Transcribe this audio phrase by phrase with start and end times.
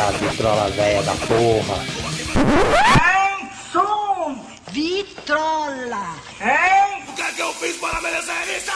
[0.00, 1.76] Eita, vitrola um velha da porra.
[2.96, 4.38] Hein, som!
[4.72, 6.14] Vitrola!
[6.40, 7.04] Hein?
[7.06, 8.70] O que é que eu fiz para merecer isso?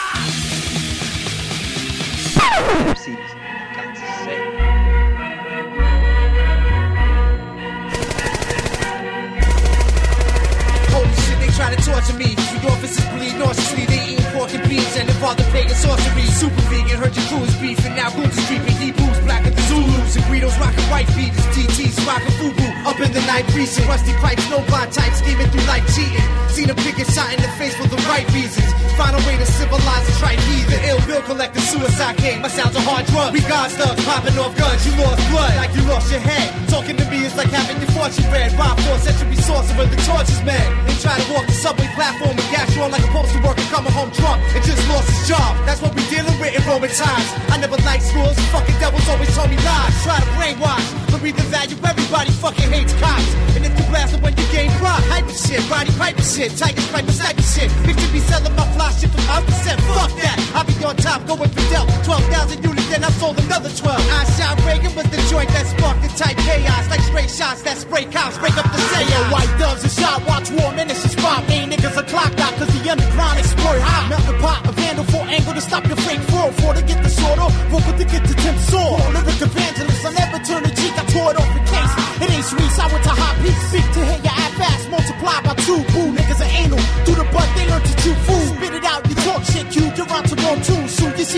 [10.93, 12.35] Holy shit, they try to torture me.
[12.35, 13.85] The officers bleed nauseously.
[13.87, 16.25] They eat pork and beans and involve the pagan sorcery.
[16.25, 18.75] Super vegan, hurt your crew is beef, and now goons is creeping.
[18.75, 19.61] Hebrews, black and the
[20.05, 21.45] Zulus, and Guidos rocking white beaters.
[21.55, 23.87] DTs rocking FUBU up in the night precinct.
[23.87, 26.21] Rusty pipes, no blind types, scheming through life cheating.
[26.49, 28.69] Seen a picket shot in the face for the right reasons.
[28.95, 30.79] Find a way to civilize the trite heathen.
[30.87, 32.41] Ill bill collector, suicide game.
[32.41, 33.33] My sounds a hard drug.
[33.33, 34.85] We God thugs popping off guns.
[34.85, 36.47] You lost blood like you lost your head.
[36.69, 38.53] Talking to me is like having your fortune read.
[38.55, 40.67] Rob for century sorcerer, the torches man.
[40.87, 43.67] They try to walk the subway platform and gas you on like a postal worker
[43.73, 45.51] coming home drunk and just lost his job.
[45.65, 47.29] That's what we dealing with in Roman times.
[47.51, 48.39] I never liked schools.
[48.55, 49.94] Fucking devils always told me lies.
[50.03, 51.77] Try to brainwash, but read the value.
[51.83, 53.33] Everybody fucking hates cops.
[53.55, 56.81] And if you blast it when you gain prop, hyper shit, Roddy Piper shit, Tiger
[56.81, 57.69] Stripe, sniper shit.
[57.87, 59.79] Picture me selling my fly shit from out the set.
[59.95, 60.37] Fuck that.
[60.53, 61.87] I be on top going for Dell.
[62.03, 63.95] 12,000 units, then I sold another 12.
[63.95, 66.85] I shot Reagan with the joint that sparked the type chaos.
[66.91, 69.31] Like straight shots that spray cops, break up the seance.
[69.33, 70.94] White doves and shot, watch war, menace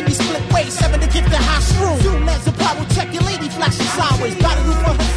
[0.06, 1.38] split seven to give the
[2.58, 3.48] power check your lady.
[4.36, 5.08] Battle you for her.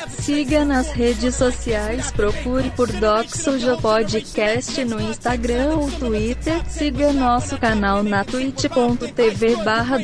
[0.09, 6.62] Siga nas redes sociais, procure por Doxojo Podcast no Instagram ou Twitter.
[6.68, 9.97] Siga nosso canal na twitch.tv barra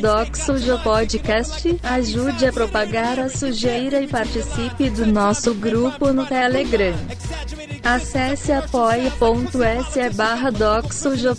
[0.84, 1.80] Podcast.
[1.82, 6.96] Ajude a propagar a sujeira e participe do nosso grupo no Telegram.
[7.84, 10.52] Acesse apoia.se barra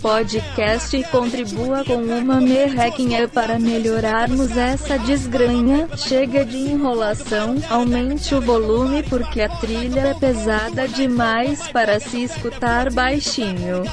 [0.01, 5.87] Podcast e contribua com uma merrequinha para melhorarmos essa desgranha.
[5.95, 12.91] Chega de enrolação, aumente o volume porque a trilha é pesada demais para se escutar
[12.91, 13.83] baixinho.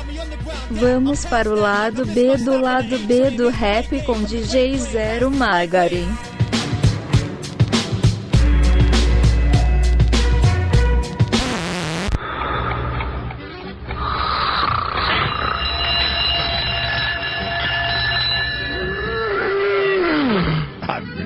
[0.70, 6.08] Vamos para o lado B do lado B do rap com DJ Zero Magarin.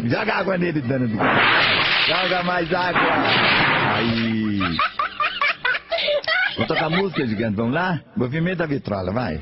[0.06, 1.08] Joga água nele, dano
[2.06, 3.00] Joga mais água.
[3.94, 4.58] Aí.
[6.56, 7.56] Vou tocar música, gigante.
[7.56, 8.00] Vamos lá?
[8.16, 9.40] Movimento da vitrola, vai.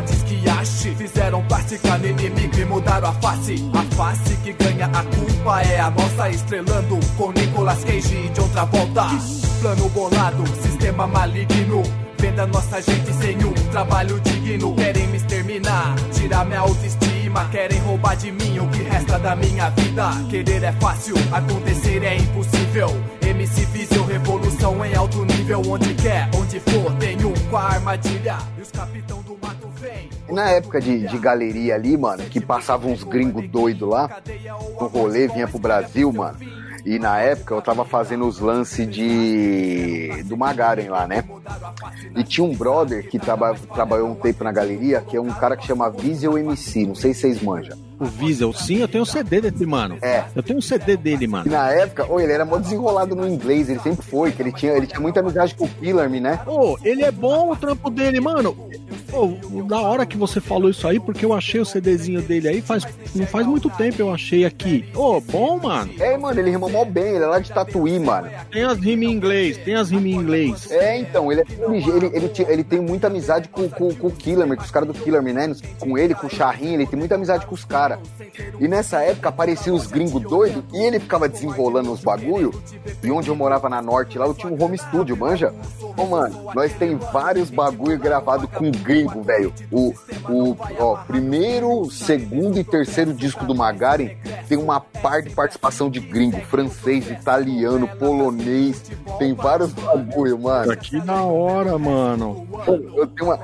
[0.00, 0.94] Antes que ache.
[0.94, 3.70] Fizeram plástica no inimigo e mudaram a face.
[3.72, 8.40] A face que ganha a culpa é a nossa, estrelando com Nicolas Cage e de
[8.40, 9.06] outra volta.
[9.60, 11.82] Plano bolado, sistema maligno.
[12.18, 14.74] Venda nossa gente sem um trabalho digno.
[14.74, 17.48] Querem me exterminar, tirar minha autoestima.
[17.50, 20.10] Querem roubar de mim o que resta da minha vida.
[20.28, 22.90] Querer é fácil, acontecer é impossível.
[23.22, 25.62] MC Viseu, revolução em alto nível.
[25.66, 28.36] Onde quer, onde for, tem um com a armadilha.
[28.58, 29.29] E os capitão do
[30.32, 34.08] na época de, de galeria ali, mano, que passavam uns gringos doidos lá,
[34.80, 36.38] no rolê, vinha pro Brasil, mano.
[36.84, 40.22] E na época eu tava fazendo os lances de.
[40.24, 41.22] do Magaren lá, né?
[42.16, 43.54] E tinha um brother que traba...
[43.74, 47.12] trabalhou um tempo na galeria, que é um cara que chama Visual MC, não sei
[47.12, 47.76] se vocês manjam.
[47.98, 49.98] O Wiesel, sim, eu tenho um CD desse, mano.
[50.00, 50.24] É.
[50.34, 51.50] Eu tenho um CD dele, E mano.
[51.50, 54.72] na época, ô, ele era mó desenrolado no inglês, ele sempre foi, que ele tinha,
[54.72, 56.40] ele tinha muita amizade com o Killer Me, né?
[56.46, 58.56] Ô, ele é bom o trampo dele, mano.
[59.12, 62.60] Ô, da hora que você falou isso aí, porque eu achei o CDzinho dele aí,
[62.60, 64.88] faz, não faz muito tempo eu achei aqui.
[64.94, 65.90] Ô, bom, mano.
[65.98, 68.28] É, mano, ele rima mó bem, ele é lá de Tatuí, mano.
[68.50, 70.70] Tem as rimas em inglês, tem as rimas em inglês.
[70.70, 74.46] É, então, ele, é ele, ele, ele tem muita amizade com, com, com o Killer
[74.46, 75.54] Me, com os caras do Killer Me, né?
[75.78, 77.98] Com ele, com o Charrin, ele tem muita amizade com os caras.
[78.58, 82.52] E nessa época apareciam os gringos doidos e ele ficava desenrolando os bagulho.
[83.02, 85.52] E onde eu morava na norte lá, eu tinha um home studio, manja?
[85.96, 89.52] Ô, mano, nós tem vários bagulho gravado com gringo, velho.
[89.70, 89.94] O,
[90.28, 94.10] o ó, primeiro, segundo e terceiro disco do Magaren
[94.48, 98.82] tem uma parte de participação de gringo, francês, italiano, polonês.
[99.18, 100.76] Tem vários bagulho, mano.
[100.76, 102.46] Que da hora, mano.
[102.96, 103.40] Eu tenho uma.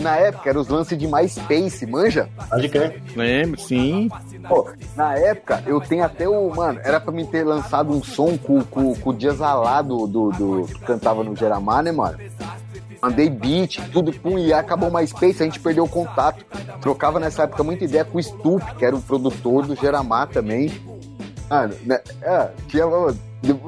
[0.00, 2.28] Na época era os lances de MySpace, manja?
[2.48, 3.02] Pode crer.
[3.16, 4.08] Lembro, sim.
[4.48, 6.48] Pô, na época, eu tenho até o.
[6.54, 10.06] Mano, era pra mim ter lançado um som com, com, com o Dias Alá do,
[10.06, 12.18] do, do- que cantava no Geramar, né, mano?
[13.00, 16.44] Mandei beat, tudo, pum, e acabou MySpace, a gente perdeu o contato.
[16.80, 20.70] Trocava nessa época muita ideia com o Stup, que era o produtor do Geramar também.
[21.48, 22.84] Mano, né, é, tinha,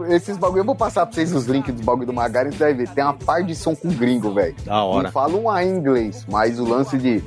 [0.08, 2.74] esses bagulho, eu vou passar pra vocês os links dos bagulho do Magaren, você vai
[2.74, 2.88] ver.
[2.88, 4.54] Tem uma par de som com gringo, velho.
[4.64, 5.04] Da hora.
[5.04, 7.22] Não falo um A em inglês, mas o lance de,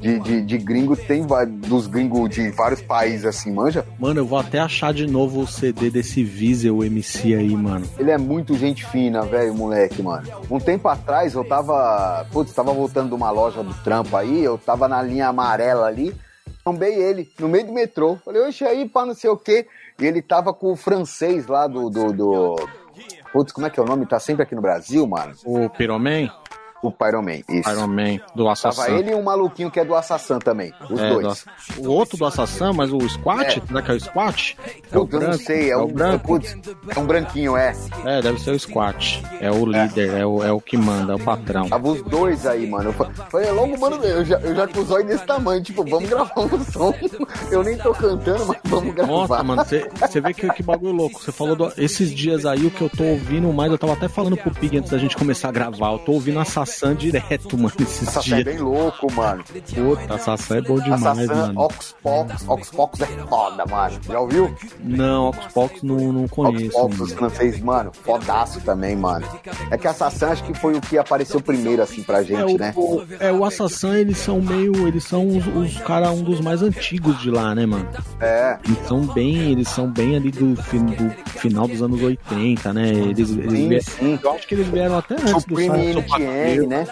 [0.00, 3.84] de, de, de gringo tem dos gringos de vários países assim, manja?
[3.98, 7.86] Mano, eu vou até achar de novo o CD desse Wiesel MC aí, mano.
[7.98, 10.26] Ele é muito gente fina, velho, moleque, mano.
[10.50, 12.26] Um tempo atrás eu tava.
[12.32, 16.14] Putz, tava voltando de uma loja do trampo aí, eu tava na linha amarela ali,
[16.64, 18.16] tombei ele no meio do metrô.
[18.24, 19.66] Falei, oxe, aí, pá, não sei o quê.
[20.02, 21.88] E ele tava com o francês lá do.
[21.88, 22.68] do, do...
[23.32, 24.04] Putz, como é que é o nome?
[24.04, 25.32] Tá sempre aqui no Brasil, mano.
[25.44, 26.28] O Pyroman?
[26.82, 27.70] O Pyroman, isso.
[27.70, 28.92] Iron Man, do Tava Assassin.
[28.96, 30.72] ele e um maluquinho que é do Assassin também.
[30.90, 31.44] Os É, dois.
[31.76, 33.62] do O outro do Assassin, mas o Squat?
[33.68, 34.56] Será que é o Squat?
[34.90, 35.44] É o Putz, eu não branco?
[35.44, 36.26] sei, é, o um, branco?
[36.26, 36.56] putz,
[36.94, 37.72] é um branquinho, é.
[38.04, 39.22] É, deve ser o Squat.
[39.40, 41.68] É o líder, é, o, é o que manda, é o patrão.
[41.68, 42.88] Tava os dois aí, mano.
[42.88, 45.84] Eu fa- falei, logo, mano, eu já, eu já com os olhos desse tamanho, tipo,
[45.84, 46.92] vamos gravar um som.
[47.50, 49.12] Eu nem tô cantando, mas vamos gravar.
[49.12, 51.22] Nossa, mano, você vê que, que bagulho louco.
[51.22, 54.08] Você falou do- esses dias aí, o que eu tô ouvindo mais, eu tava até
[54.08, 55.92] falando pro Pig antes da gente começar a gravar.
[55.92, 58.44] Eu tô ouvindo a Sassã direto, mano, esses Assassin é dias.
[58.56, 59.44] bem louco, mano.
[59.74, 61.60] Puta, a Sassã é bom demais, Assassin, mano.
[61.60, 64.00] Oxpox, Oxpox é foda, mano.
[64.06, 64.54] Já ouviu?
[64.82, 66.66] Não, Oxpox não, não conheço.
[66.78, 67.16] Oxpox, os mano.
[67.30, 69.26] francês, mano, fodaço também, mano.
[69.70, 72.58] É que Assassin acho que foi o que apareceu primeiro, assim, pra É, gente, o,
[72.58, 72.72] né?
[72.76, 74.86] o- é, o Assassin, eles são meio.
[74.88, 77.88] Eles são os, os caras, um dos mais antigos de lá, né, mano?
[78.20, 78.58] É.
[78.64, 82.88] Eles são bem, eles são bem ali do, do final dos anos 80, né?
[82.88, 84.18] Eles, eles Sim, vieram- sim.
[84.22, 86.86] Eu acho que eles vieram até antes do Supreme Né?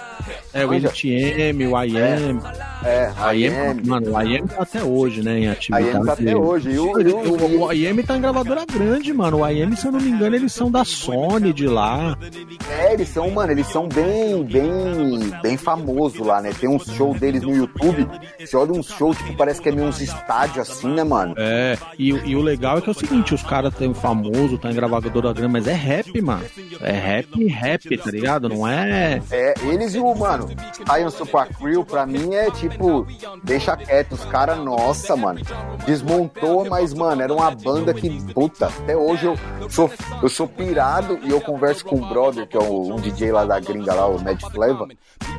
[0.53, 0.73] É, o.
[0.75, 2.41] NTM, o IM.
[2.85, 3.51] É, A IM,
[3.85, 5.97] mano, o IM tá até hoje, né, em atividade.
[5.97, 6.71] IM tá até hoje.
[6.71, 9.39] E o, o- O, IM tá em gravadora grande, mano.
[9.43, 12.17] O IM, se eu não me engano, eles são da Sony de lá.
[12.79, 16.53] É, eles são, mano, eles são bem, bem, bem famosos lá, né?
[16.59, 18.07] Tem uns shows deles no YouTube.
[18.39, 21.35] Você olha uns shows, tipo, parece que é meio uns estádios assim, né, mano?
[21.37, 24.59] É, e, o- e o legal é que é o seguinte, os caras têm famoso,
[24.59, 26.45] tá em gravadora grande, mas é rap, mano.
[26.81, 28.49] É rap, rap, tá ligado?
[28.49, 29.21] Não é...
[29.31, 30.49] É, eles e o, mano,
[30.87, 33.07] Science Super Crew, pra mim é tipo,
[33.43, 35.41] deixa quieto, os caras, nossa, mano,
[35.87, 39.39] desmontou, mas, mano, era uma banda que, puta, até hoje eu
[39.69, 39.91] sou,
[40.23, 43.45] eu sou pirado e eu converso com o brother, que é o- um DJ lá
[43.45, 44.89] da gringa lá, o Mad Flavor,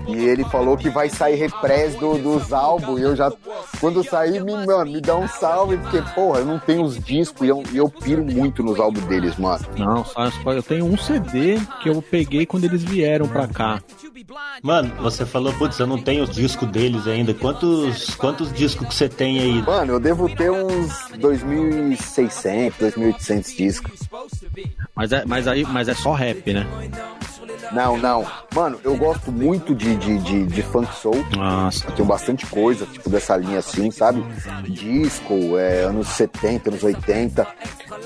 [0.07, 3.31] e ele falou que vai sair repres do, dos álbuns, e eu já,
[3.79, 7.41] quando sair, me, mano, me dá um salve, porque, porra, eu não tenho os discos,
[7.45, 9.63] e eu, eu piro muito nos álbuns deles, mano.
[9.77, 10.05] Não,
[10.53, 13.81] eu tenho um CD que eu peguei quando eles vieram pra cá.
[14.61, 17.33] Mano, você falou, putz, eu não tenho os discos deles ainda.
[17.33, 19.61] Quantos, quantos discos que você tem aí?
[19.61, 23.99] Mano, eu devo ter uns 2.600, 2.800 discos.
[24.95, 26.67] Mas é, mas aí, mas é só rap, né?
[27.71, 28.25] Não, não.
[28.53, 31.25] Mano, eu gosto muito de, de, de, de funk soul.
[31.35, 31.89] Nossa.
[31.91, 34.23] Tem bastante coisa, tipo, dessa linha assim, sabe?
[34.69, 37.47] Disco, é, anos 70, anos 80.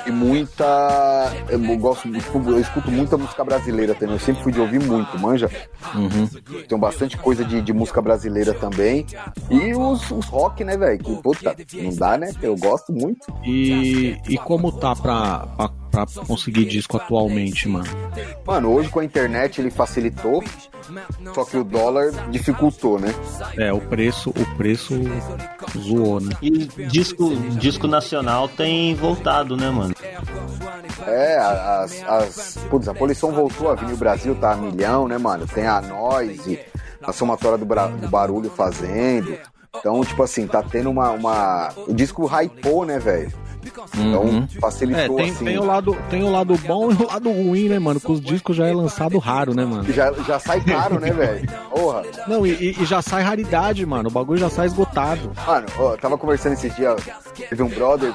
[0.06, 1.32] E muita.
[1.50, 4.16] Eu gosto, tipo, eu escuto muita música brasileira também.
[4.16, 5.50] Eu sempre fui de ouvir muito, manja.
[5.94, 6.28] Uhum.
[6.68, 9.06] Tem bastante coisa de, de música brasileira também.
[9.50, 11.00] E os, os rock, né, velho?
[11.00, 12.32] Que, puta, não dá, né?
[12.42, 13.26] Eu gosto muito.
[13.44, 17.88] E, e como tá pra, pra, pra conseguir disco atualmente, mano?
[18.46, 20.44] Mano, hoje com a internet ele facilitou,
[21.34, 23.14] só que o dólar dificultou, né?
[23.58, 24.94] É, o preço, o preço
[25.78, 26.36] zoou, né?
[26.42, 26.50] E
[26.88, 29.94] disco, disco nacional tem voltado, né, mano?
[31.08, 32.58] É, as, as.
[32.70, 35.46] Putz, a poluição voltou, a Vinil Brasil tá a milhão, né, mano?
[35.48, 36.60] Tem a Noise,
[37.02, 39.38] a somatória do, bra- do barulho fazendo.
[39.78, 41.12] Então, tipo assim, tá tendo uma.
[41.12, 41.70] uma...
[41.88, 43.32] O disco hypou, né, velho?
[43.98, 44.48] Então, Uhum.
[44.56, 45.46] É, facilitou tem, assim.
[45.46, 48.00] tem, o lado, tem o lado bom e o lado ruim, né, mano?
[48.00, 49.92] Que os discos já é lançado raro, né, mano?
[49.92, 51.48] Já, já sai caro, né, velho?
[51.70, 52.04] Porra.
[52.28, 54.10] Não, e, e- já sai raridade, mano.
[54.10, 55.32] O bagulho já sai esgotado.
[55.48, 56.96] Mano, ó, eu tava conversando esses dias,
[57.50, 58.14] teve um brother,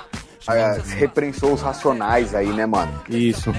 [0.49, 2.92] ah, reprensou os racionais aí, né, mano?
[3.09, 3.52] Isso.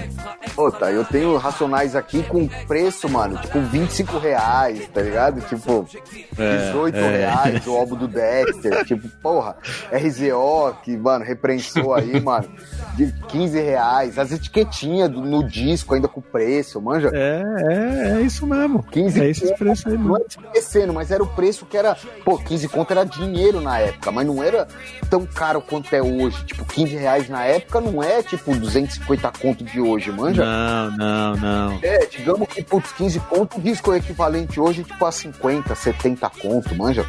[0.54, 5.40] Puta, eu tenho racionais aqui com preço, mano, tipo 25 reais, tá ligado?
[5.42, 7.16] Tipo, 18 é.
[7.18, 9.56] reais o álbum do Dexter, tipo, porra,
[9.92, 12.48] RZO, que, mano, reprensou aí, mano,
[12.94, 17.10] de 15 reais, as etiquetinhas do- no disco ainda com preço, manja?
[17.14, 18.82] É, é, é isso mesmo.
[18.82, 20.16] 15 É esses preços aí Não mesmo.
[20.18, 21.96] é desmerecendo, mas era o preço que era.
[22.24, 24.66] Pô, 15 conto era dinheiro na época, mas não era
[25.08, 26.44] tão caro quanto é hoje.
[26.44, 30.44] Tipo, 15 reais na época não é tipo 250 conto de hoje, manja?
[30.44, 31.78] Não, não, não.
[31.82, 36.30] É, digamos que, putz, 15 conto, o disco é equivalente hoje, tipo, a 50, 70
[36.30, 37.04] conto, manja?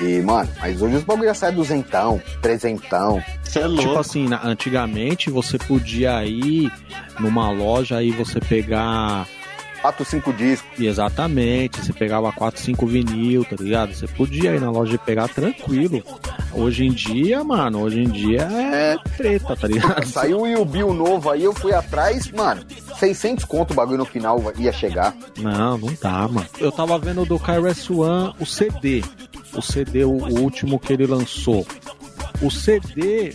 [0.00, 3.22] E, mano, mas hoje os bagulho já sai duzentão, trezentão.
[3.44, 4.00] Você é Tipo louco.
[4.00, 6.72] assim, na- antigamente você podia ir
[7.20, 9.24] numa loja e você pegar
[9.80, 10.68] 4, 5 discos.
[10.80, 13.94] Exatamente, você pegava 4, 5 vinil, tá ligado?
[13.94, 16.02] Você podia ir na loja e pegar tranquilo.
[16.56, 20.06] Hoje em dia, mano, hoje em dia é treta, tá ligado?
[20.08, 22.62] Saiu o Will Bill novo aí, eu fui atrás, mano,
[22.98, 25.14] 600 conto o bagulho no final ia chegar.
[25.38, 26.46] Não, não tá, mano.
[26.58, 29.02] Eu tava vendo do KRS One o CD.
[29.52, 31.66] O CD, o, o último que ele lançou.
[32.40, 33.34] O CD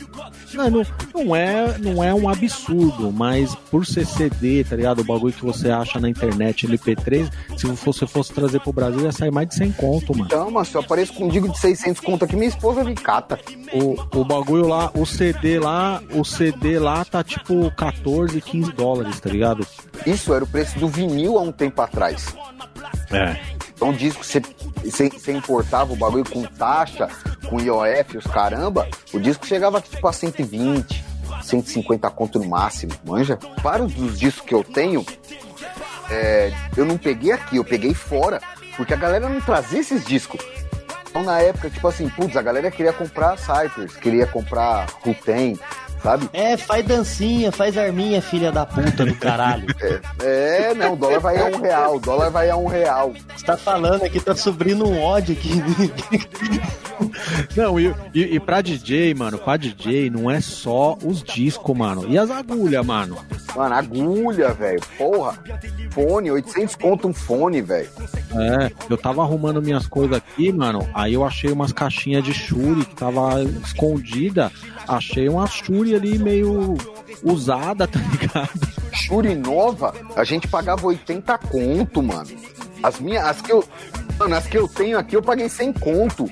[0.53, 4.99] não, não, não é, não é um absurdo, mas por ser CD, tá ligado?
[4.99, 9.11] O bagulho que você acha na internet, LP3, se você fosse trazer pro Brasil, ia
[9.11, 10.25] sair mais de 100 conto, mano.
[10.25, 12.95] Então, mano, se eu apareço com um digo de 600 conto aqui, minha esposa me
[12.95, 13.39] cata.
[13.73, 19.19] O, o bagulho lá, o CD lá, o CD lá tá tipo 14, 15 dólares,
[19.19, 19.65] tá ligado?
[20.05, 22.35] Isso era o preço do vinil há um tempo atrás.
[23.11, 23.58] É.
[23.79, 24.41] Então, disco, você,
[24.83, 27.07] você, importava o bagulho com taxa,
[27.47, 31.01] com IOF, os caramba, o disco chegava tipo a 120,
[31.41, 33.39] 150 conto no máximo, manja?
[33.63, 35.05] Vários dos discos que eu tenho,
[36.11, 38.41] é, eu não peguei aqui, eu peguei fora,
[38.75, 40.45] porque a galera não trazia esses discos.
[41.09, 45.57] Então, na época, tipo assim, putz, a galera queria comprar Cypress, queria comprar Rutem,
[46.01, 46.29] sabe?
[46.33, 49.67] É, faz dancinha, faz arminha, filha da puta do caralho.
[50.21, 53.13] É, não, o dólar vai a um real, o dólar vai a um real.
[53.35, 55.51] Você tá falando aqui, tá subindo um ódio aqui.
[57.55, 62.05] Não, e, e, e pra DJ, mano, pra DJ não é só os discos, mano.
[62.07, 63.17] E as agulhas, mano.
[63.55, 65.39] Mano, agulha, velho, porra.
[65.91, 67.89] Fone, 800 conto um fone, velho.
[68.35, 70.87] É, eu tava arrumando minhas coisas aqui, mano.
[70.93, 74.51] Aí eu achei umas caixinhas de Shuri que tava escondida.
[74.89, 76.75] Achei uma Shuri ali meio
[77.23, 78.49] usada, tá ligado?
[78.91, 82.27] Shuri nova, a gente pagava 80 conto, mano.
[82.81, 83.63] As minhas, as que eu,
[84.17, 86.27] mano, as que eu tenho aqui eu paguei 100 conto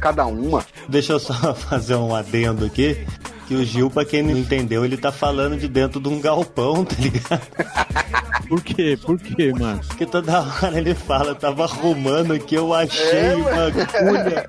[0.00, 0.64] cada uma.
[0.88, 3.04] Deixa eu só fazer um adendo aqui.
[3.48, 6.84] Que o Gil, pra quem não entendeu, ele tá falando de dentro de um galpão,
[6.84, 7.42] tá ligado?
[8.48, 8.96] Por quê?
[9.02, 9.80] Por quê, mano?
[9.86, 14.48] Porque toda hora ele fala, eu tava arrumando aqui, eu achei É, uma agulha,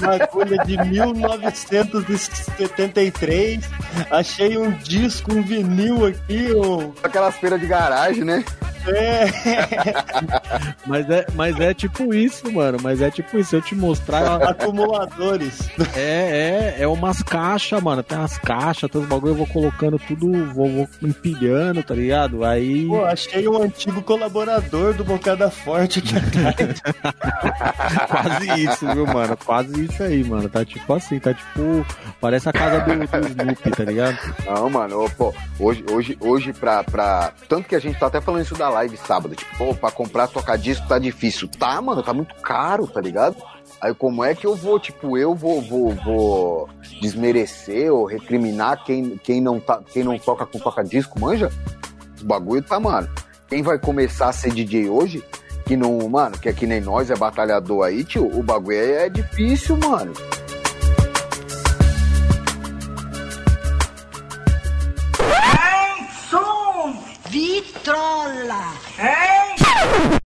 [0.00, 3.64] uma agulha de 1973,
[4.10, 6.92] achei um disco, um vinil aqui, um...
[7.02, 8.42] Aquelas feiras de garagem, né?
[8.86, 9.26] É,
[10.86, 12.78] Mas é, mas é tipo isso, mano.
[12.82, 13.50] Mas é tipo isso.
[13.50, 14.42] Se eu te mostrar.
[14.42, 15.68] acumuladores.
[15.94, 18.02] É, é, é umas caixas, mano.
[18.02, 22.44] Tem umas caixas, tem os bagulho, eu vou colocando tudo, vou, vou empilhando, tá ligado?
[22.44, 22.86] Aí.
[22.86, 26.82] Pô, achei um antigo colaborador do Bocada Forte aqui atrás.
[28.08, 29.36] Quase isso, viu, mano?
[29.36, 30.48] Quase isso aí, mano.
[30.48, 31.86] Tá tipo assim, tá tipo.
[32.20, 34.18] Parece a casa do, do Snoopy, tá ligado?
[34.46, 37.32] Não, mano, pô, hoje, hoje, hoje pra, pra.
[37.48, 40.28] Tanto que a gente tá até falando isso da live sábado, tipo, pô, pra comprar
[40.28, 41.48] tocar disco tá difícil.
[41.48, 43.36] Tá, mano, tá muito caro, tá ligado?
[43.80, 46.68] Aí como é que eu vou, tipo, eu vou, vou, vou
[47.00, 51.50] desmerecer ou recriminar quem, quem, não tá, quem não toca com toca-disco, manja?
[52.20, 53.08] O bagulho tá, mano.
[53.48, 55.22] Quem vai começar a ser DJ hoje,
[55.66, 59.08] que não, mano, que é que nem nós, é batalhador aí, tio, o bagulho é
[59.08, 60.12] difícil, mano.
[67.82, 68.72] trolla.
[68.96, 70.21] hey!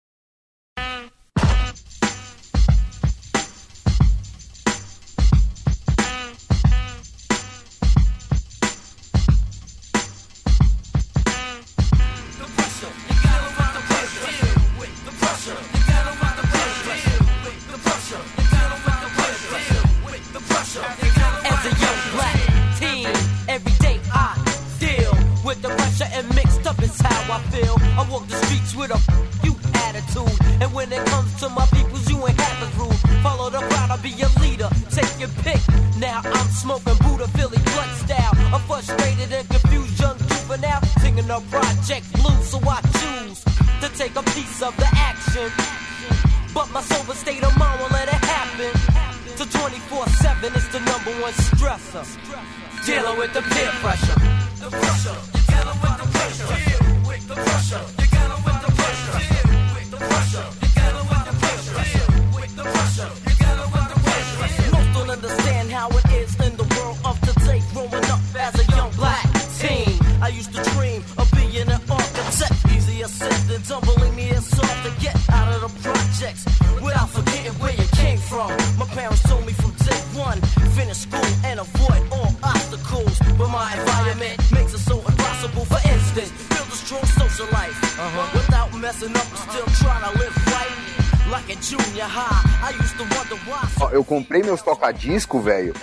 [94.52, 95.74] Meus toca-disco, velho.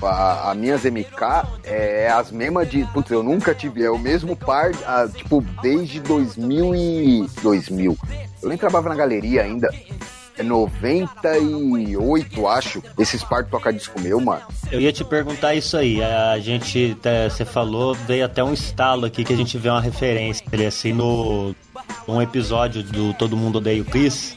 [0.00, 2.84] A, a minhas MK é as mesmas de.
[2.86, 3.84] Putz, eu nunca tive.
[3.84, 7.26] É o mesmo par, ah, tipo, desde 2000 e.
[7.42, 7.98] 2000.
[8.42, 9.68] Eu nem trabalhava na galeria ainda.
[10.38, 12.82] É 98, acho.
[12.98, 14.42] Esses par de toca-disco meu, mano.
[14.70, 16.02] Eu ia te perguntar isso aí.
[16.02, 19.80] A gente, tá, você falou, veio até um estalo aqui que a gente vê uma
[19.80, 20.44] referência.
[20.50, 21.54] Ele assim no
[22.08, 24.36] um episódio do Todo Mundo Odeia o Chris,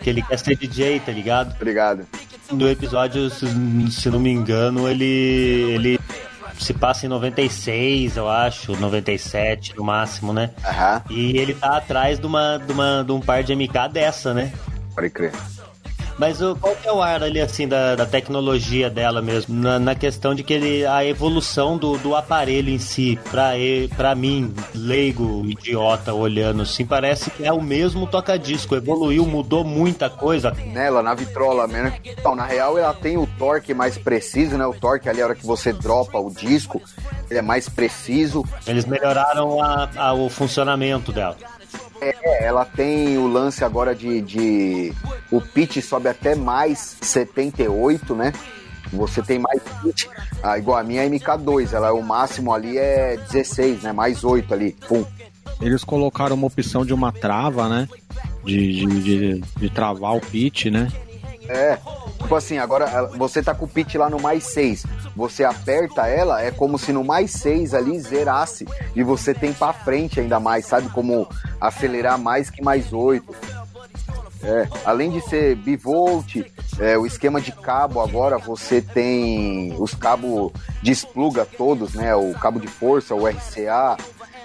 [0.00, 1.54] que ele quer ser DJ, tá ligado?
[1.54, 2.06] Obrigado.
[2.50, 6.00] No episódio, se, não me engano, ele ele
[6.58, 10.50] se passa em 96, eu acho, 97 no máximo, né?
[10.64, 14.34] Aham, E ele tá atrás de uma, de uma de um par de MK dessa,
[14.34, 14.52] né?
[14.94, 15.32] pode crer.
[16.18, 19.54] Mas o, qual que é o ar ali, assim, da, da tecnologia dela mesmo?
[19.54, 23.86] Na, na questão de que ele, a evolução do, do aparelho em si, pra, e-
[23.96, 28.74] pra mim, leigo, idiota, olhando assim, parece que é o mesmo toca-disco.
[28.74, 30.50] Evoluiu, mudou muita coisa.
[30.66, 31.84] Nela, na vitrola mesmo.
[31.84, 31.98] né?
[32.04, 34.66] Então, na real, ela tem o torque mais preciso, né?
[34.66, 36.82] O torque ali, a hora que você dropa o disco,
[37.30, 38.44] ele é mais preciso.
[38.66, 41.36] Eles melhoraram a- a- o funcionamento dela.
[42.00, 44.92] É, ela tem o lance agora de, de.
[45.30, 48.32] O pitch sobe até mais 78, né?
[48.92, 50.06] Você tem mais pitch.
[50.42, 53.92] Ah, igual a minha é MK2, ela o máximo ali é 16, né?
[53.92, 54.76] Mais 8 ali.
[54.86, 55.04] Pum.
[55.60, 57.88] Eles colocaram uma opção de uma trava, né?
[58.44, 60.88] De, de, de, de travar o pitch, né?
[61.48, 61.78] É.
[62.18, 64.84] Tipo assim, agora você tá com o pitch lá no mais 6.
[65.16, 68.66] Você aperta ela, é como se no mais 6 ali zerasse.
[68.94, 70.88] E você tem pra frente ainda mais, sabe?
[70.90, 71.28] Como
[71.60, 73.34] acelerar mais que mais 8.
[74.42, 76.36] É, além de ser bivolt,
[76.78, 82.14] é, o esquema de cabo agora você tem os cabos despluga todos, né?
[82.14, 83.96] O cabo de força, o RCA.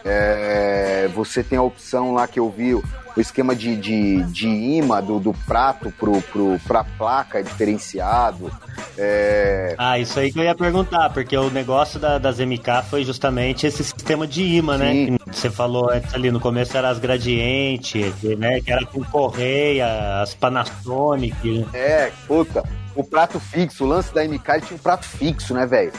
[0.06, 2.84] É, você tem a opção lá que eu vi, o
[3.18, 8.52] esquema de, de, de imã do, do prato pro, pro, pra placa é diferenciado.
[8.98, 13.04] É, Ah, isso aí que eu ia perguntar, porque o negócio da- das MK foi
[13.06, 15.06] justamente esse sistema de imã, né?
[15.06, 18.60] Que você falou antes ali no começo era as gradientes, né?
[18.62, 21.66] Que era com correia, as Panasonic.
[21.74, 22.63] É, puta,
[22.96, 25.92] o prato fixo, o lance da MK ele tinha um prato fixo, né, velho?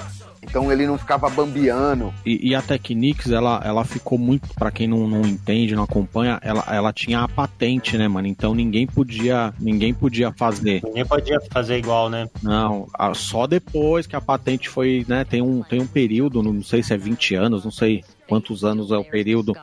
[0.55, 2.14] Então ele não ficava bambiando.
[2.25, 6.38] E, e a Technics, ela, ela ficou muito, pra quem não, não entende, não acompanha,
[6.43, 8.29] ela, ela tinha a patente, né, mano?
[8.29, 10.81] Então ninguém podia, ninguém podia fazer.
[10.85, 12.29] Ninguém podia fazer igual, né?
[12.40, 16.62] Não, a- só depois que a patente foi, né, tem um, tem um período, não
[16.62, 19.57] sei se é 20 anos, não sei quantos anos é o período,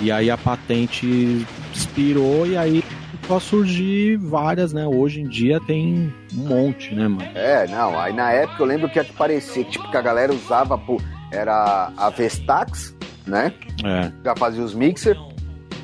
[0.00, 2.82] e aí a patente expirou e aí
[3.32, 7.28] a surgir várias, né, hoje em dia tem um monte, né, mano?
[7.34, 10.32] É, não, aí na época eu lembro que a que parecia, tipo, que a galera
[10.32, 11.00] usava, pô,
[11.32, 12.94] era a Vestax,
[13.26, 13.52] né?
[13.84, 15.16] É, Já fazia os mixer.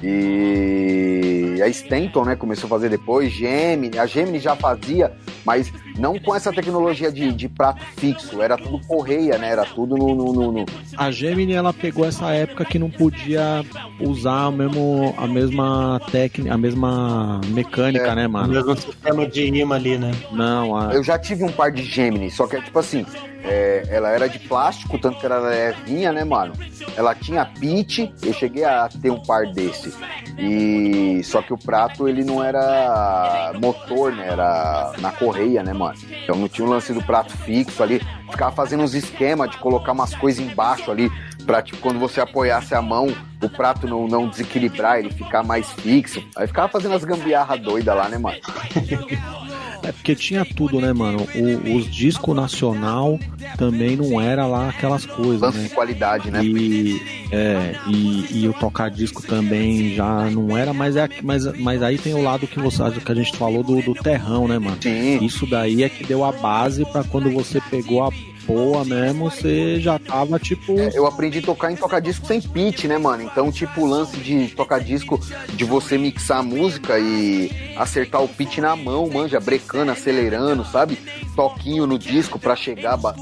[0.02, 5.12] E a Stanton, né, começou a fazer depois, Gemini, a Gemini já fazia,
[5.44, 9.96] mas não com essa tecnologia de, de prato fixo, era tudo correia, né, era tudo
[9.96, 13.64] no, no, no- no- A Gemini ela pegou essa época que não podia
[14.00, 18.52] usar o mesmo, a mesma técnica, a mesma mecânica, É, né, O mano?
[18.54, 20.10] mesmo sistema de imã ali, né?
[20.32, 23.04] Não, a, Eu já tive um par de Gemini, só que é tipo assim,
[23.42, 26.52] é, ela era de plástico, tanto que ela era levinha, né, mano?
[26.96, 29.94] Ela tinha pitch, eu cheguei a ter um par desse.
[30.38, 34.28] E só que o prato ele não era motor, né?
[34.28, 35.98] Era na correia, né, mano?
[36.22, 38.00] Então não tinha o lance do prato fixo ali.
[38.30, 41.10] Ficava fazendo uns esquemas de colocar umas coisas embaixo ali,
[41.44, 43.08] pra tipo, quando você apoiasse a mão,
[43.42, 46.22] o prato não, não desequilibrar, ele ficar mais fixo.
[46.36, 48.38] Aí ficava fazendo as gambiarra doida lá, né, mano?
[49.82, 51.26] É porque tinha tudo, né, mano?
[51.34, 53.18] O, os discos nacional
[53.56, 55.64] também não era lá aquelas coisas, Lance né?
[55.64, 56.44] de qualidade, né?
[56.44, 61.82] E, é, e, e o tocar disco também já não era, mas, é, mas, mas
[61.82, 64.78] aí tem o lado que, você, que a gente falou do, do terrão, né, mano?
[64.80, 65.24] Sim.
[65.24, 68.10] Isso daí é que deu a base pra quando você pegou a
[68.50, 70.76] boa mesmo, você já tava tipo.
[70.92, 73.22] Eu aprendi a tocar em tocar disco sem pitch, né, mano?
[73.22, 75.20] Então, tipo, o lance de tocar disco,
[75.54, 80.98] de você mixar a música e acertar o pitch na mão, manja, brecando, acelerando, sabe?
[81.36, 82.96] Toquinho no disco pra chegar.
[82.96, 83.14] ba-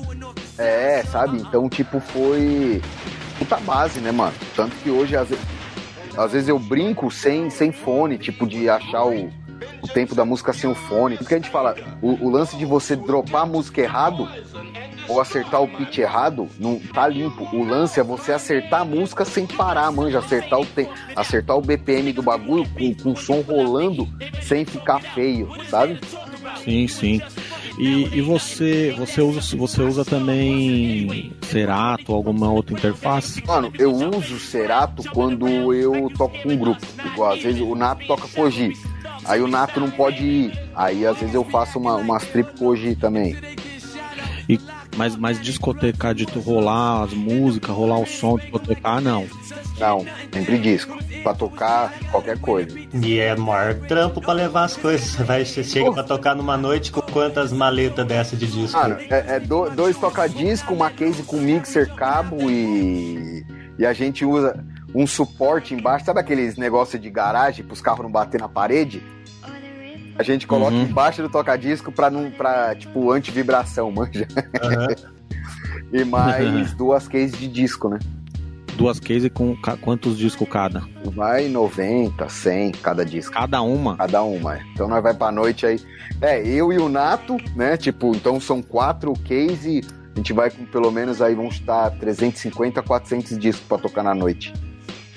[0.56, 1.38] É, sabe?
[1.38, 2.80] Então, tipo, foi
[3.38, 4.32] puta base, né, mano?
[4.56, 5.44] Tanto que hoje, às vezes,
[6.16, 9.30] às vezes eu brinco sem, sem fone, tipo, de achar o,
[9.82, 11.16] o tempo da música sem o fone.
[11.16, 14.26] Porque a gente fala, o, o lance de você dropar a música errado
[15.08, 17.44] ou acertar o pitch errado, não tá limpo.
[17.52, 20.88] O lance é você acertar a música sem parar, manja, acertar o te...
[21.16, 24.08] acertar o BPM do bagulho com, com o som rolando
[24.42, 25.98] sem ficar feio, sabe?
[26.62, 27.22] Sim, sim.
[27.78, 33.42] E, e você, você usa, você usa também Serato, alguma outra interface?
[33.46, 36.84] Mano, eu uso Serato quando eu toco com um grupo.
[37.06, 38.72] Igual, às vezes o Nato toca Koji.
[39.24, 40.58] Aí o Nato não pode ir.
[40.74, 43.36] Aí às vezes eu faço uma, umas trip Koji também.
[44.48, 44.58] E,
[44.98, 49.26] mas, mas discotecar de tu rolar as músicas, rolar o som, discotecar, não.
[49.78, 50.98] Não, sempre disco.
[51.22, 52.76] Pra tocar qualquer coisa.
[53.00, 55.06] E é maior trampo pra levar as coisas.
[55.10, 58.76] Você, vai, você chega pra tocar numa noite com quantas maletas dessa de disco?
[58.76, 63.44] Mano, é, é do- dois toca-disco, uma case com mixer, cabo e.
[63.78, 66.04] E a gente usa um suporte embaixo.
[66.06, 69.00] Sabe aqueles negócios de garagem pros carros não bater na parede?
[70.18, 70.82] A gente coloca Uhum.
[70.82, 72.30] embaixo do toca-disco pra não.
[72.30, 74.26] pra, tipo, antivibração, manja.
[75.92, 77.98] e mais duas cases de disco, né?
[78.76, 80.82] Duas cases com ca- quantos discos cada?
[81.04, 83.32] Vai 90, 100 cada disco.
[83.34, 83.96] Cada uma?
[83.96, 84.60] Cada uma, é.
[84.72, 85.80] Então nós vai pra noite aí.
[86.20, 87.76] É, eu e o Nato, né?
[87.76, 89.84] Tipo, então são quatro case.
[90.14, 94.14] A gente vai com pelo menos aí, vamos estar 350, 400 discos pra tocar na
[94.14, 94.52] noite.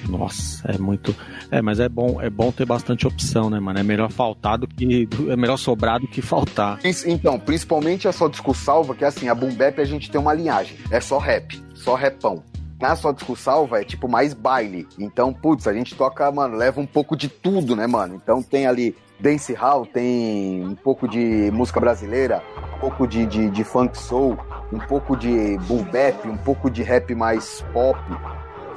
[0.10, 1.16] Nossa, é muito.
[1.50, 3.80] É, mas é bom, é bom ter bastante opção, né, mano?
[3.80, 5.08] É melhor faltar do que.
[5.30, 6.80] É melhor sobrar do que faltar.
[7.06, 10.20] Então, principalmente a só disco salva, que é assim, a Boom Bap a gente tem
[10.20, 10.78] uma linhagem.
[10.90, 12.44] É só rap, só repão.
[12.82, 14.88] Na só disco salva é tipo mais baile.
[14.98, 18.16] Então, putz, a gente toca, mano, leva um pouco de tudo, né, mano?
[18.16, 22.42] Então tem ali dance hall, tem um pouco de música brasileira,
[22.76, 24.36] um pouco de, de, de funk soul,
[24.74, 28.00] um pouco de boom bap, um pouco de rap mais pop.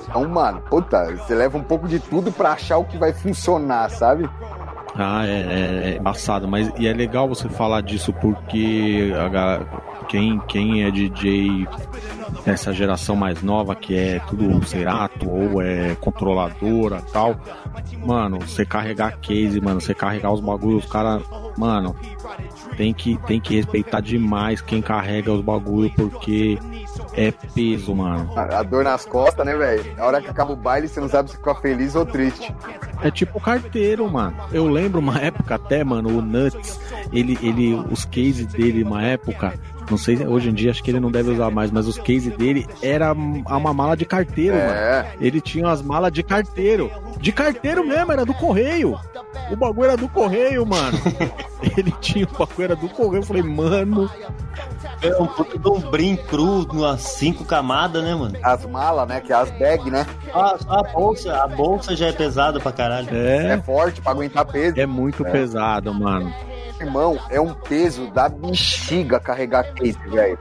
[0.03, 3.91] Então, mano, puta, você leva um pouco de tudo pra achar o que vai funcionar,
[3.91, 4.29] sabe?
[4.97, 10.39] Ah, é, é, é embaçado, mas e é legal você falar disso porque a quem,
[10.47, 11.67] quem é DJ
[12.45, 17.37] dessa geração mais nova, que é tudo Serato ou é controladora tal,
[18.05, 21.23] mano, você carregar case, mano, você carregar os bagulhos, os caras,
[21.57, 21.97] mano,
[22.77, 26.59] tem que, tem que respeitar demais quem carrega os bagulhos porque
[27.17, 28.31] é peso, mano.
[28.37, 29.97] A a dor nas costas, né, velho?
[29.97, 32.55] Na hora que acaba o baile, você não sabe se fica feliz ou triste.
[33.03, 34.37] É tipo carteiro, mano.
[34.53, 36.81] Eu lembro uma época até, mano, o Nuts,
[37.13, 39.55] ele, ele, os cases dele, uma época,
[39.91, 41.99] não sei, se- hoje em dia acho que ele não deve usar mais, mas os
[41.99, 44.71] cases dele era uma mala de carteiro, mano.
[44.71, 46.91] É, Ele tinha as malas de carteiro.
[47.21, 48.99] De carteiro mesmo, era do correio.
[49.51, 50.97] O bagulho era do correio, mano.
[51.77, 53.23] ele tinha o bagulho era do correio.
[53.23, 54.11] Eu falei, mano,
[55.03, 58.37] É um puto de um brim cru, umas cinco camadas, né, mano?
[58.43, 59.21] as malas, né?
[59.21, 60.07] Que é as bag, né?
[60.35, 63.09] Ah, só a bolsa, a bolsa já é pesada pra caralho.
[63.13, 64.79] É, é, forte pra aguentar peso.
[64.81, 66.33] é muito pesado, mano.
[66.85, 70.39] Irmão, é um peso da bexiga carregar case, velho.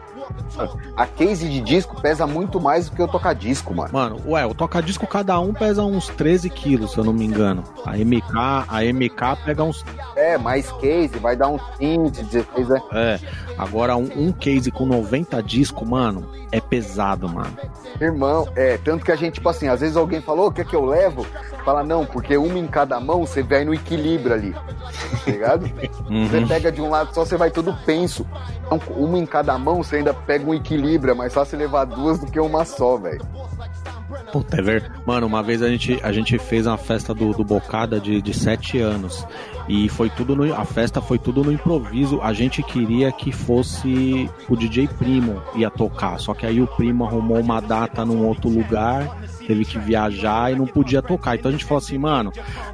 [0.96, 3.92] A case de disco pesa muito mais do que o toca-disco, mano.
[3.92, 7.64] Mano, ué, o toca-disco cada um pesa uns 13 quilos, se eu não me engano.
[7.86, 8.34] A MK,
[8.68, 9.84] a MK pega uns.
[10.16, 12.82] É, mais case, vai dar uns 15, 16, né?
[12.94, 13.20] É,
[13.58, 17.56] agora um, um case com 90 discos, mano, é pesado, mano.
[18.00, 20.66] Irmão, é, tanto que a gente, tipo assim, às vezes alguém falou, o que é
[20.66, 21.26] que eu levo?
[21.64, 25.68] Fala, não, porque uma em cada mão, você vai no equilíbrio ali, tá ligado?
[25.68, 26.48] Você Uhum.
[26.48, 28.26] pega de um lado só, você vai todo penso.
[28.66, 32.20] Então, uma em cada mão, você ainda pega um equilíbrio, é mais fácil levar duas
[32.20, 33.22] do que uma só, velho.
[34.32, 34.94] Puta, é verdade.
[35.06, 38.34] Mano, uma vez a gente, a gente fez uma festa do, do Bocada de, de
[38.34, 39.26] 7 anos.
[39.68, 40.54] E foi tudo no.
[40.54, 42.22] A festa foi tudo no improviso.
[42.22, 46.20] A gente queria que fosse o DJ Primo ia tocar.
[46.20, 50.56] Só que aí o Primo arrumou uma data num outro lugar teve que viajar e
[50.56, 51.36] não podia tocar.
[51.36, 52.32] Então a gente falou assim, mano,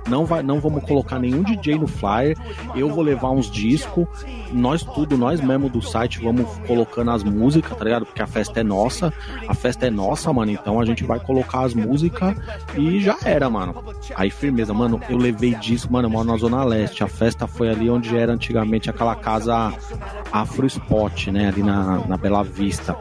[0.07, 2.37] não, vai, não vamos colocar nenhum DJ no flyer,
[2.75, 4.07] eu vou levar uns discos,
[4.51, 8.05] nós tudo, nós mesmo do site vamos colocando as músicas, tá ligado?
[8.05, 9.13] Porque a festa é nossa,
[9.47, 12.35] a festa é nossa, mano, então a gente vai colocar as músicas
[12.77, 13.83] e já era, mano.
[14.15, 17.69] Aí firmeza, mano, eu levei disco, mano, eu moro na Zona Leste, a festa foi
[17.69, 19.73] ali onde era antigamente aquela casa
[20.31, 22.95] Afro Spot, né, ali na, na Bela Vista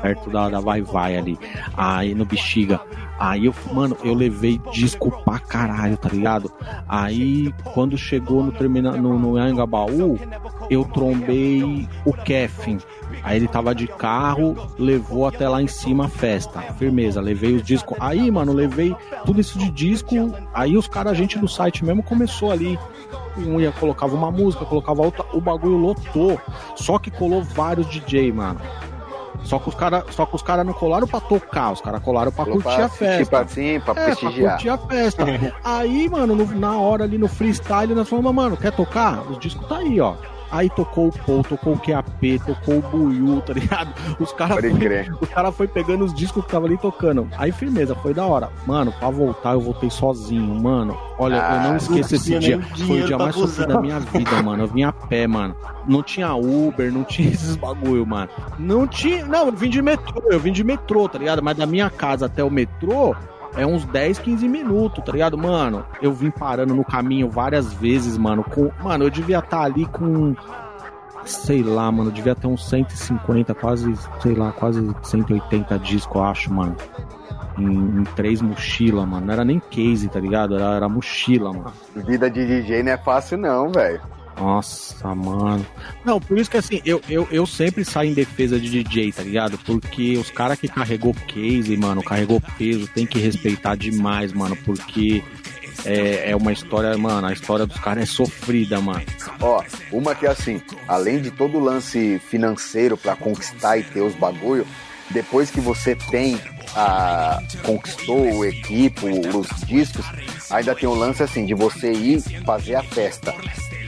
[0.00, 1.38] perto da, da Vai Vai ali,
[1.76, 2.80] aí no Bexiga.
[3.22, 6.50] Aí eu, mano, eu levei disco pra caralho, tá ligado?
[6.88, 10.18] Aí quando chegou no terminal no, no Anhangabaú,
[10.68, 12.78] eu trombei o Kevin.
[13.22, 16.60] Aí ele tava de carro, levou até lá em cima a festa.
[16.76, 17.96] Firmeza, levei os discos.
[18.00, 18.92] Aí, mano, levei
[19.24, 20.34] tudo isso de disco.
[20.52, 22.76] Aí os caras, a gente do site mesmo começou ali
[23.36, 26.40] um ia colocava uma música, colocava outra, o bagulho lotou.
[26.74, 28.60] Só que colou vários DJ, mano.
[29.44, 32.30] Só que os caras só que os cara não colaram pra tocar, os caras colaram
[32.32, 33.04] pra Colou curtir pra a festa.
[33.06, 34.34] assistir, pra- sim, pra é, prestigiar.
[34.34, 35.24] Pra curtir a festa.
[35.64, 39.20] aí, mano, no- na hora ali no freestyle, nós falamos, mano, quer tocar?
[39.30, 40.14] Os discos tá aí, ó.
[40.52, 43.92] Aí tocou o Paul, tocou o QAP, tocou o Buiu, tá ligado?
[44.20, 45.14] Os caras Pode foi, crer.
[45.18, 47.26] os cara foi pegando os discos que tava ali tocando.
[47.38, 48.50] Aí, firmeza, foi da hora.
[48.66, 50.94] Mano, pra voltar, eu voltei sozinho, mano.
[51.18, 52.60] Olha, eu Ah, não esqueço não esse dia.
[52.86, 54.64] Foi o dia mais sofrido da minha vida, mano.
[54.64, 55.56] Eu vim a pé, mano.
[55.86, 58.28] Não tinha Uber, não tinha esses bagulho, mano.
[58.58, 59.24] Não tinha.
[59.24, 61.42] Não, eu vim de metrô, eu vim de metrô, tá ligado?
[61.42, 63.16] Mas da minha casa até o metrô
[63.56, 65.36] é uns 10, 15 minutos, tá ligado?
[65.36, 68.44] Mano, eu vim parando no caminho várias vezes, mano.
[68.44, 68.70] Com...
[68.82, 70.34] Mano, eu devia estar ali com.
[71.24, 76.52] Sei lá, mano, devia ter uns 150, quase, sei lá, quase 180 discos, eu acho,
[76.52, 76.76] mano.
[77.58, 79.26] Em, em três mochilas, mano.
[79.26, 80.56] Não era nem case, tá ligado?
[80.56, 81.72] Era, era mochila, mano.
[81.94, 84.00] Vida de DJ não é fácil, não, velho.
[84.42, 85.64] Nossa, mano.
[86.04, 89.22] Não, por isso que assim, eu, eu, eu sempre saio em defesa de DJ, tá
[89.22, 89.56] ligado?
[89.58, 95.22] Porque os caras que carregou case, mano, carregou peso, tem que respeitar demais, mano, porque
[95.84, 99.04] é, é uma história, mano, a história dos caras é sofrida, mano.
[99.40, 104.00] Ó, uma que é assim, além de todo o lance financeiro pra conquistar e ter
[104.00, 104.66] os bagulho,
[105.10, 106.36] depois que você tem
[106.74, 110.04] a conquistou o equipo, os discos,
[110.50, 113.32] ainda tem o lance assim de você ir fazer a festa.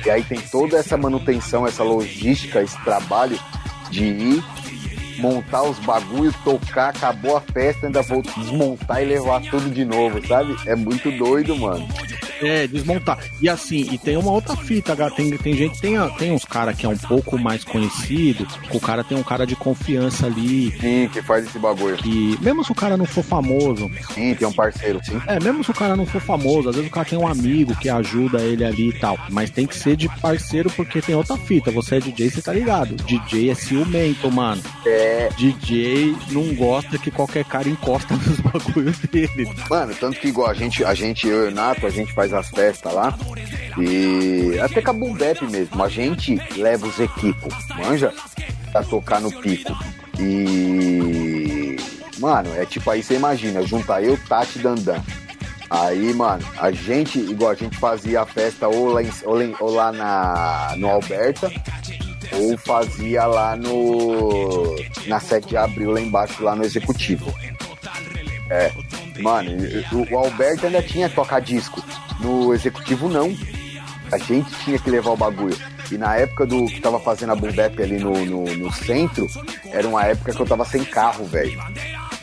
[0.05, 3.39] E aí tem toda essa manutenção, essa logística, esse trabalho
[3.91, 4.45] de ir
[5.19, 10.25] montar os bagulho, tocar, acabou a festa, ainda vou desmontar e levar tudo de novo,
[10.27, 10.57] sabe?
[10.67, 11.87] É muito doido, mano.
[12.41, 13.19] É, desmontar.
[13.41, 14.95] E assim, e tem uma outra fita.
[15.11, 19.05] Tem, tem gente, tem, tem uns caras que é um pouco mais conhecido, o cara
[19.05, 20.71] tem um cara de confiança ali.
[20.81, 21.97] Sim, que faz esse bagulho.
[21.97, 25.21] Que, mesmo se o cara não for famoso, Sim, tem um parceiro, sim.
[25.27, 27.75] É, mesmo se o cara não for famoso, às vezes o cara tem um amigo
[27.77, 29.19] que ajuda ele ali e tal.
[29.31, 31.71] Mas tem que ser de parceiro porque tem outra fita.
[31.71, 32.95] Você é DJ, você tá ligado.
[32.97, 34.63] DJ é ciumento, mano.
[34.87, 35.29] É.
[35.37, 39.51] DJ não gosta que qualquer cara encosta nos bagulhos dele.
[39.69, 42.24] Mano, tanto que igual a gente, a gente, eu e o Nato, a gente faz
[42.33, 43.17] as festas lá.
[43.79, 48.13] E até com a Boom Bap mesmo, a gente leva os equipos, manja?
[48.73, 49.73] Pra tocar no pico.
[50.19, 51.77] E.
[52.19, 55.03] Mano, é tipo aí você imagina, juntar eu, Tati Dandan.
[55.69, 59.53] Aí, mano, a gente, igual a gente fazia a festa ou lá, em- ou lá
[59.61, 61.51] ou lá na, no Alberta,
[62.33, 64.77] ou fazia lá no.
[65.07, 67.33] Na 7 de abril, lá embaixo, lá no Executivo.
[68.51, 68.71] É,
[69.21, 69.51] mano,
[70.13, 71.83] o, Alberto ainda tinha tocar disco.
[72.25, 73.37] No Executivo, não.
[74.11, 75.57] A gente tinha que levar o bagulho.
[75.93, 79.27] E na época do que tava fazendo a Boom Bap ali no, no, no centro,
[79.71, 81.61] era uma época que eu tava sem carro, velho.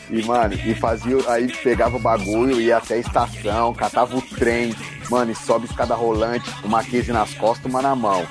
[0.10, 1.18] E, mano, e fazia.
[1.28, 4.76] Aí pegava o bagulho, ia até a estação, catava o trem,
[5.10, 8.26] mano, e sobe escada rolante, uma case nas costas, uma na mão.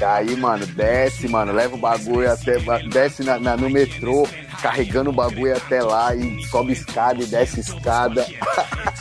[0.00, 2.56] E aí, mano, desce, mano, leva o bagulho até.
[2.88, 4.26] Desce na, na- no metrô,
[4.62, 8.24] carregando o bagulho até lá e sobe escada e desce escada.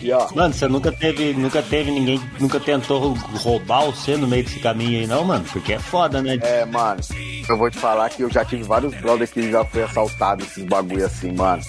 [0.00, 0.28] e ó.
[0.34, 5.00] Mano, você nunca teve, nunca teve ninguém, nunca tentou roubar você no meio desse caminho
[5.00, 5.44] aí, não, mano?
[5.52, 6.38] Porque é foda, né?
[6.42, 7.00] É, mano,
[7.48, 10.64] eu vou te falar que eu já tive vários brothers que já foi assaltado esses
[10.64, 11.62] bagulho assim, mano.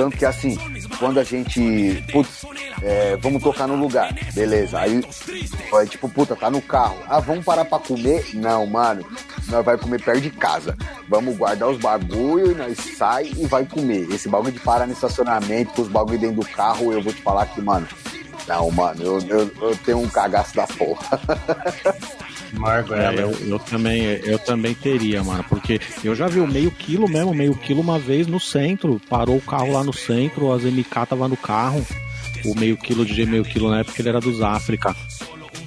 [0.00, 0.56] Tanto que assim,
[0.98, 2.02] quando a gente.
[2.10, 2.46] Putz,
[2.82, 4.80] é, vamos tocar no lugar, beleza.
[4.80, 4.98] Aí,
[5.90, 6.96] tipo, puta, tá no carro.
[7.06, 8.30] Ah, vamos parar pra comer?
[8.32, 9.06] Não, mano.
[9.48, 10.74] Nós vai comer perto de casa.
[11.06, 14.10] Vamos guardar os bagulho, nós sai e vai comer.
[14.10, 17.20] Esse bagulho de parar no estacionamento, com os bagulho dentro do carro, eu vou te
[17.20, 17.86] falar que, mano.
[18.48, 21.20] Não, mano, eu, eu, eu tenho um cagaço da porra.
[22.52, 26.70] Margo É, eu, eu também, eu também teria, mano, porque eu já vi o meio
[26.70, 30.62] quilo mesmo, meio quilo uma vez no centro, parou o carro lá no centro, as
[30.62, 31.84] MK tava no carro,
[32.44, 34.94] o meio quilo de meio quilo na época ele era dos África.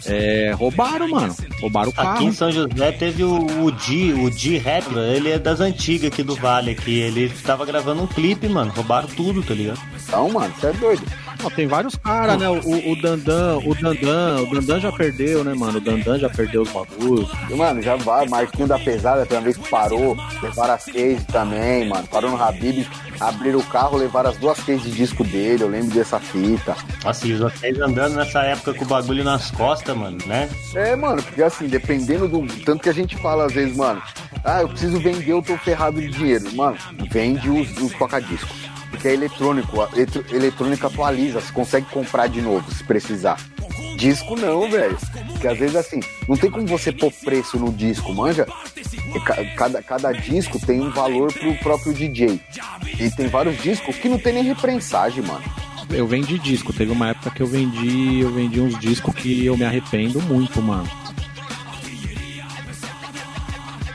[0.06, 1.36] É, roubaram, mano.
[1.62, 2.10] Roubaram o carro.
[2.10, 6.12] Aqui em São José teve o, o Di, o Di Rap, ele é das antigas
[6.12, 7.00] aqui do Vale aqui.
[7.00, 8.72] Ele tava gravando um clipe, mano.
[8.76, 9.80] Roubaram tudo, tá ligado?
[10.04, 11.04] Então, mano, você é doido.
[11.44, 12.50] Não, tem vários caras, né?
[12.50, 15.78] O, o Dandan, o Dandan, o Dandan já perdeu, né, mano?
[15.78, 17.30] O Dandan já perdeu os bagulhos.
[17.50, 22.08] Mano, já vai, Marquinho da Pesada vez que parou, levaram as cases também, mano.
[22.08, 22.88] Parou no Habib,
[23.20, 26.76] abriram o carro, levaram as duas cases de disco dele, eu lembro dessa fita.
[27.04, 30.50] Nossa, e os hotéis andando nessa época com o bagulho nas costas, mano, né?
[30.74, 32.48] É, mano, porque assim, dependendo do.
[32.64, 34.02] Tanto que a gente fala às vezes, mano,
[34.46, 36.56] ah, eu preciso vender, eu tô ferrado de dinheiro.
[36.56, 36.78] Mano,
[37.12, 38.73] vende os, os toca-discos.
[38.94, 39.90] Porque é eletrônico, a
[40.32, 43.38] eletrônica atualiza, você consegue comprar de novo se precisar.
[43.98, 44.96] Disco não, velho.
[45.32, 48.46] Porque às vezes assim, não tem como você pôr preço no disco, manja?
[49.26, 52.40] Ca- Cada, cada disco tem um valor pro próprio DJ.
[53.00, 55.44] E tem vários discos que não tem nem reprensagem, mano.
[55.90, 59.58] Eu vendi disco, teve uma época que eu vendi, eu vendi uns discos que eu
[59.58, 60.88] me arrependo muito, mano.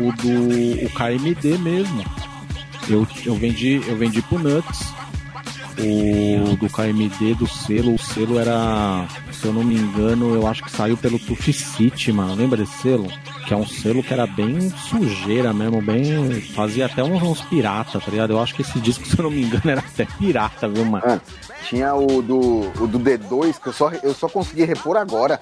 [0.00, 2.04] O do o KMD mesmo.
[2.88, 4.92] Eu, eu vendi, eu vendi pro Nuts.
[5.80, 10.64] O do KMD do selo, o selo era, se eu não me engano, eu acho
[10.64, 12.34] que saiu pelo Tufi City, mano.
[12.34, 13.06] Lembra desse selo?
[13.46, 16.40] Que é um selo que era bem sujeira mesmo, bem.
[16.52, 18.32] Fazia até uns, uns pirata, tá ligado?
[18.32, 21.04] Eu acho que esse disco, se eu não me engano, era até pirata, viu, mano?
[21.06, 21.20] Ah,
[21.62, 25.38] tinha o do, o do D2 que eu só, eu só consegui repor agora.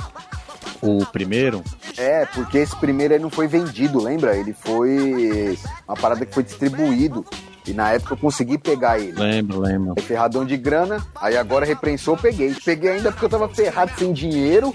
[0.82, 1.62] O primeiro?
[1.96, 4.36] É, porque esse primeiro não foi vendido, lembra?
[4.36, 7.24] Ele foi uma parada que foi distribuído.
[7.66, 9.18] E na época eu consegui pegar ele.
[9.18, 10.00] Lembro, lembro.
[10.02, 12.54] Ferradão de grana, aí agora reprensou, peguei.
[12.64, 14.72] Peguei ainda porque eu tava ferrado sem dinheiro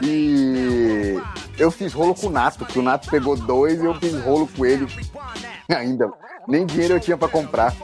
[0.00, 1.18] e
[1.58, 4.48] eu fiz rolo com o Nato, que o Nato pegou dois e eu fiz rolo
[4.56, 4.86] com ele
[5.68, 6.08] ainda.
[6.46, 7.74] Nem dinheiro eu tinha pra comprar.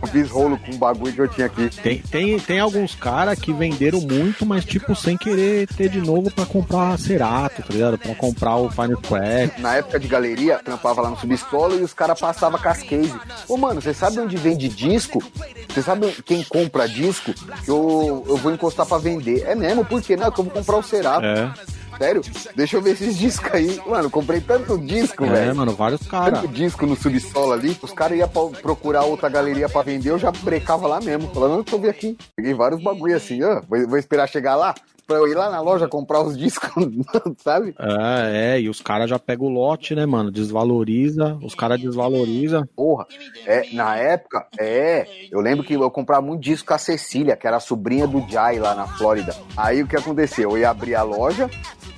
[0.00, 1.68] Eu fiz rolo com o bagulho que eu tinha aqui.
[1.82, 6.30] Tem, tem, tem alguns caras que venderam muito, mas tipo, sem querer ter de novo
[6.30, 7.98] pra comprar Cerato, tá ligado?
[7.98, 9.60] Pra comprar o Final Crack.
[9.60, 13.14] Na época de galeria, trampava lá no subsolo e os caras passavam com as case.
[13.48, 15.22] Ô, mano, você sabe onde vende disco?
[15.68, 17.32] Você sabe quem compra disco?
[17.64, 19.44] Que eu, eu vou encostar pra vender.
[19.46, 19.84] É mesmo?
[19.84, 20.16] Por quê?
[20.16, 21.24] Não, é que eu vou comprar o Cerato.
[21.24, 21.52] É,
[21.98, 22.22] Sério?
[22.54, 23.80] Deixa eu ver esses discos aí.
[23.86, 25.56] Mano, comprei tanto disco, é, velho.
[25.56, 26.40] mano, vários caras.
[26.40, 28.28] Tanto disco no subsolo ali, os caras iam
[28.62, 31.28] procurar outra galeria pra vender, eu já brecava lá mesmo.
[31.34, 32.16] Falando, deixa eu ver aqui.
[32.36, 33.60] Peguei vários bagulho assim, ó.
[33.68, 34.74] Vou, vou esperar chegar lá
[35.08, 36.70] pra eu ir lá na loja comprar os discos,
[37.42, 37.74] sabe?
[37.78, 40.30] É, é, e os caras já pegam o lote, né, mano?
[40.30, 42.68] Desvaloriza, os caras desvaloriza.
[42.76, 43.06] Porra,
[43.46, 45.06] é, na época, é.
[45.32, 48.20] Eu lembro que eu comprava muito disco com a Cecília, que era a sobrinha do
[48.28, 49.34] Jai lá na Flórida.
[49.56, 50.50] Aí o que aconteceu?
[50.50, 51.48] Eu ia abrir a loja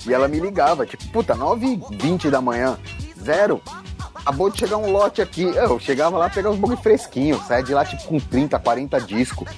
[0.07, 2.79] e ela me ligava, tipo, puta, 9h20 da manhã,
[3.21, 3.61] zero.
[4.15, 5.43] Acabou de chegar um lote aqui.
[5.43, 9.49] Eu chegava lá pegar uns bagulho fresquinho, saia de lá tipo com 30, 40 discos.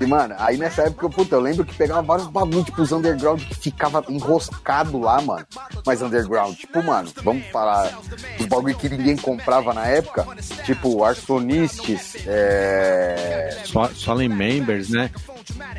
[0.00, 3.42] E, mano, aí nessa época, puta, eu lembro que pegava vários bagulho, tipo, os underground
[3.42, 5.46] que ficava enroscado lá, mano.
[5.84, 7.98] Mas underground, tipo, mano, vamos falar
[8.38, 10.26] os bagulho que ninguém comprava na época,
[10.64, 13.62] tipo, Arsonistes, é...
[13.64, 15.10] Só, só members, né?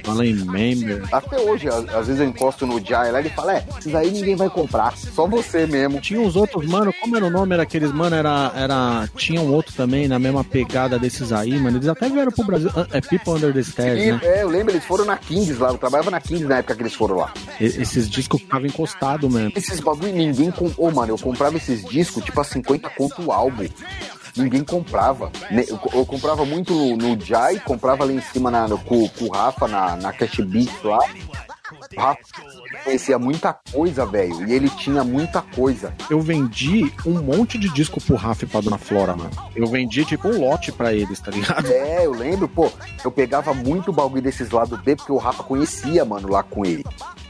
[0.04, 1.04] Fallen Member.
[1.12, 4.12] Até hoje, às, vezes eu encosto no Jai lá e ele fala, é, esses aí
[4.12, 6.00] ninguém vai comprar, só você mesmo.
[6.02, 7.54] Tinha uns outros, mano, como era o nome?
[7.54, 8.52] Era aqueles, mano, era.
[8.56, 11.78] era tinha um outro também na mesma pegada desses aí, mano.
[11.78, 12.70] Eles até vieram pro Brasil.
[12.92, 14.20] É People Under the Stairs, E, né?
[14.24, 16.82] é, eu lembro, eles foram na Kings lá, eu trabalhava na Kings na época que
[16.82, 17.34] eles foram lá.
[17.60, 19.52] E- esses discos ficavam encostados mesmo.
[19.56, 23.68] Esses bagulho ninguém comprou, mano, eu comprava esses discos, tipo a 50 conto o álbum.
[24.36, 25.32] Ninguém comprava.
[25.94, 29.30] Eu, comprava muito no, no Jai, comprava lá em cima na, no- com, com o
[29.32, 31.00] Rafa na, na Cash Beats lá.
[31.96, 32.20] O Rafa
[32.84, 34.48] conhecia muita coisa, velho.
[34.48, 35.94] E ele tinha muita coisa.
[36.10, 39.30] Eu vendi um monte de disco pro Rafa e pra Dona Flora, mano.
[39.56, 41.68] Eu vendi tipo um lote pra eles, tá ligado?
[41.72, 42.72] É, eu lembro, pô,
[43.04, 46.84] eu pegava muito bagulho desses lados B, porque o Rafa conhecia, mano, lá com ele.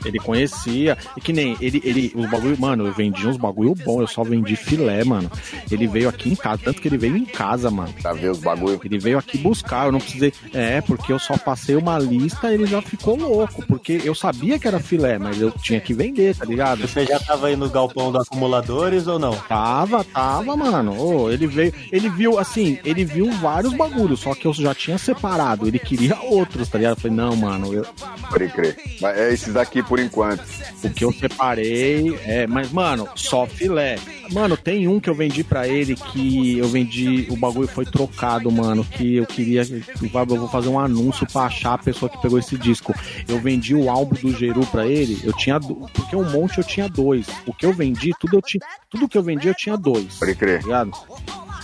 [0.05, 0.97] Ele conhecia.
[1.15, 4.23] E que nem ele, ele, os bagulho, mano, eu vendi uns bagulho bom, eu só
[4.23, 5.29] vendi filé, mano.
[5.69, 7.93] Ele veio aqui em casa, tanto que ele veio em casa, mano.
[8.01, 8.79] Pra ver os bagulho.
[8.83, 10.33] Ele veio aqui buscar, eu não precisei.
[10.53, 13.65] É, porque eu só passei uma lista, ele já ficou louco.
[13.65, 16.81] Porque eu sabia que era filé, mas eu tinha que vender, tá ligado?
[16.81, 19.35] Você já tava aí no galpão dos acumuladores ou não?
[19.35, 20.99] Tava, tava, mano.
[20.99, 24.97] Ô, ele veio, ele viu, assim, ele viu vários bagulhos, só que eu já tinha
[24.97, 25.67] separado.
[25.67, 26.97] Ele queria outros, tá ligado?
[26.97, 27.85] Eu falei, não, mano, eu,
[28.29, 28.77] Pode crer.
[29.01, 30.43] Mas é esses aqui por enquanto.
[30.83, 33.97] o que eu separei é, mas, mano, só filé.
[34.31, 38.51] Mano, tem um que eu vendi pra ele que eu vendi, o bagulho foi trocado,
[38.51, 42.37] mano, que eu queria, eu vou fazer um anúncio pra achar a pessoa que pegou
[42.37, 42.93] esse disco.
[43.27, 46.87] Eu vendi o álbum do Geru pra ele, eu tinha, porque um monte eu tinha
[46.87, 47.25] dois.
[47.47, 48.61] O que eu vendi, tudo eu tinha,
[48.91, 50.19] tudo que eu vendi eu tinha dois.
[50.19, 50.59] Pode crer.
[50.59, 50.91] tá ligado?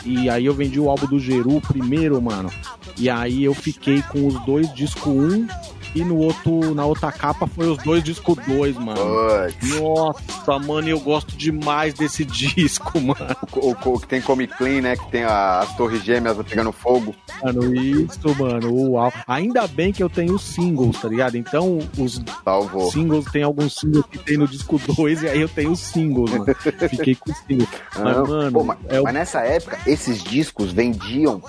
[0.03, 2.51] E aí eu vendi o álbum do Geru primeiro, mano.
[2.97, 5.47] E aí eu fiquei com os dois disco 1
[5.95, 8.99] e no outro, na outra capa foi os dois discos 2, mano.
[8.99, 9.79] Putz.
[9.79, 13.35] Nossa, mano, eu gosto demais desse disco, mano.
[13.53, 14.95] O, que tem Comic Clean, né?
[14.97, 17.15] Que tem a- as torres gêmeas pegando fogo.
[17.43, 19.11] Mano, isso, mano, uau.
[19.27, 21.37] Ainda bem que eu tenho os singles, tá ligado?
[21.37, 22.91] Então, os Salvou.
[22.91, 26.31] singles, tem alguns singles que tem no disco 2 e aí eu tenho os singles,
[26.31, 26.45] mano.
[26.89, 27.69] Fiquei com os singles.
[27.97, 31.41] Mas, Não, mano, pô, mas, é o mas nessa época, esses discos vendiam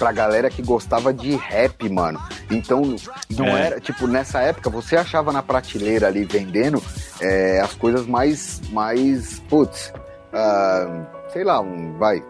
[0.00, 2.18] pra galera que gostava de rap, mano.
[2.50, 2.80] Então,
[3.36, 3.66] não É.
[3.66, 6.82] era, tipo, nessa época, você achava na prateleira ali vendendo
[7.20, 9.92] é, as coisas mais, mais, putz,
[10.32, 12.24] ah, sei lá, um, vai,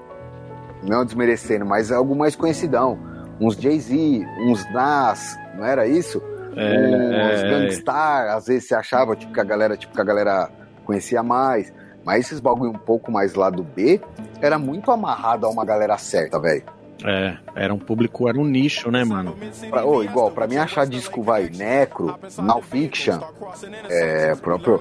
[0.82, 2.98] não desmerecendo, mas algo mais conhecidão.
[3.40, 6.20] Uns Jay-Z, uns Nas, não era isso?
[6.56, 10.04] É, uns é, Gangstar, às vezes você achava, tipo, que a galera, tipo, que a
[10.04, 10.50] galera
[10.84, 11.72] conhecia mais.
[12.04, 14.00] Mas esses bagulho um pouco mais lá do B
[14.40, 16.64] era muito amarrado a uma galera certa, velho.
[17.04, 19.36] É, era um público, era um nicho, né, mano?
[19.70, 23.20] Pra- ô, igual, pra mim achar disco, vai, Necro, Now Fiction,
[23.88, 24.80] é, próprio...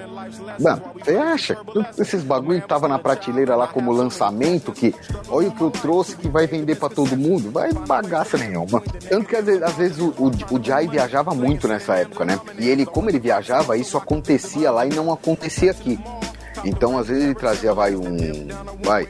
[0.60, 1.58] Mano, você acha?
[1.98, 4.94] Esses bagulho tava na prateleira lá como lançamento, que
[5.30, 8.82] olha o que eu trouxe que vai vender pra todo mundo, vai bagaça nenhuma.
[9.10, 12.40] Tanto que às vezes, às vezes o, o, o Jai viajava muito nessa época, né?
[12.58, 16.00] E ele, como ele viajava, isso acontecia lá e não acontecia aqui.
[16.64, 18.48] Então, às vezes ele trazia, vai, um.
[18.84, 19.08] Vai,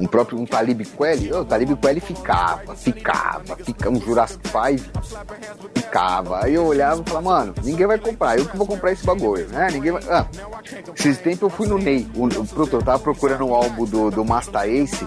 [0.00, 1.32] um próprio um Talib Kweli.
[1.32, 4.90] O Talib Kweli ficava, ficava, ficava, um Jurassic 5
[5.74, 6.44] ficava.
[6.44, 9.46] Aí eu olhava e falava, mano, ninguém vai comprar, eu que vou comprar esse bagulho,
[9.48, 9.68] né?
[9.72, 10.02] Ninguém vai.
[10.08, 10.26] Ah,
[10.94, 14.62] esses tempos eu fui no Ney, o, eu tava procurando o álbum do, do Master
[14.62, 15.06] Ace,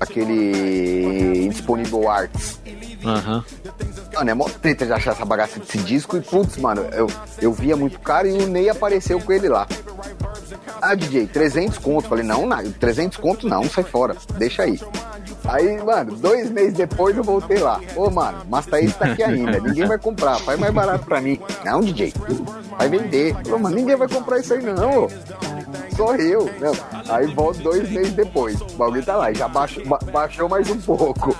[0.00, 2.60] aquele Indisponível Arts.
[3.04, 3.44] Aham.
[4.14, 7.06] Mano, é mó treta de achar essa bagaça desse disco e, putz, mano, eu,
[7.40, 9.66] eu via muito caro e o Ney apareceu com ele lá.
[10.80, 12.08] Ah, DJ, 300 conto.
[12.08, 14.80] Falei, não, não, 300 conto não, sai fora, deixa aí.
[15.44, 17.80] Aí, mano, dois meses depois eu voltei lá.
[17.94, 18.38] Ô, mano,
[18.74, 21.40] Ace tá aqui ainda, ninguém vai comprar, faz mais barato pra mim.
[21.64, 22.12] Não, DJ,
[22.76, 23.34] vai vender.
[23.34, 25.08] Falei, mano, ninguém vai comprar isso aí não, ô.
[26.18, 26.50] Eu.
[26.60, 26.72] Não.
[27.14, 28.60] Aí volto dois meses depois.
[28.60, 31.34] O bagulho tá lá, já baixou, ba- baixou mais um pouco.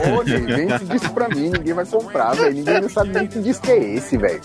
[0.00, 2.54] Ô, esse disco pra mim, ninguém vai comprar, velho.
[2.54, 4.40] Ninguém não sabe nem que disco é esse, velho.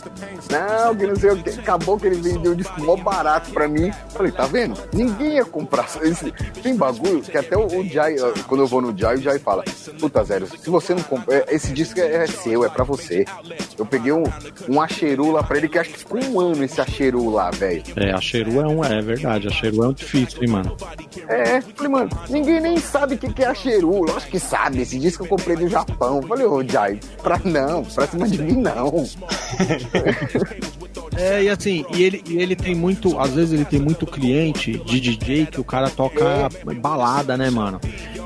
[0.50, 1.50] Não, que não sei o que.
[1.50, 3.92] Acabou que ele vendeu o disco mó barato pra mim.
[4.10, 4.80] Falei, tá vendo?
[4.94, 5.86] Ninguém ia comprar.
[6.02, 6.32] Esse...
[6.64, 9.40] Tem bagulho que até o, o Jai, ó, quando eu vou no Jai, o Jai
[9.40, 9.64] fala:
[10.00, 13.26] Puta, Zero, se você não compra, é, esse disco é, é seu, é pra você.
[13.78, 14.24] Eu peguei um,
[14.70, 17.84] um acheru lá pra ele, que acho que ficou um ano esse acheru lá, velho.
[17.96, 20.78] É, a Cheru é um, é verdade, a Cheru é um difícil, hein, mano.
[21.28, 24.04] É, falei, mano, ninguém nem sabe o que, que é acheru.
[24.04, 26.22] Lógico que sabe, esse disco eu comprei no Japão.
[26.22, 29.06] Falei, ô, Jai, pra não, pra cima de mim não.
[31.18, 34.74] É, e assim, e ele, e ele tem muito, às vezes ele tem muito cliente
[34.86, 36.50] de DJ que o cara toca
[36.82, 37.80] balada, né, mano?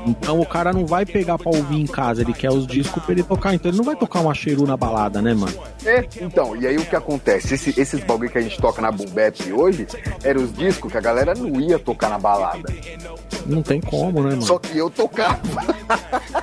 [0.06, 3.12] Então o cara não vai pegar pra ouvir em casa, ele quer os discos pra
[3.12, 5.52] ele tocar, então ele não vai tocar uma cheru na balada, né, mano?
[5.84, 7.54] É, então, e aí o que acontece?
[7.54, 9.86] Esse- esses bagulho que a gente toca na Boom Bap hoje
[10.24, 12.72] eram os discos que a galera não ia tocar na balada.
[13.46, 14.42] Não tem como, né, mano?
[14.42, 15.40] Só que eu tocava.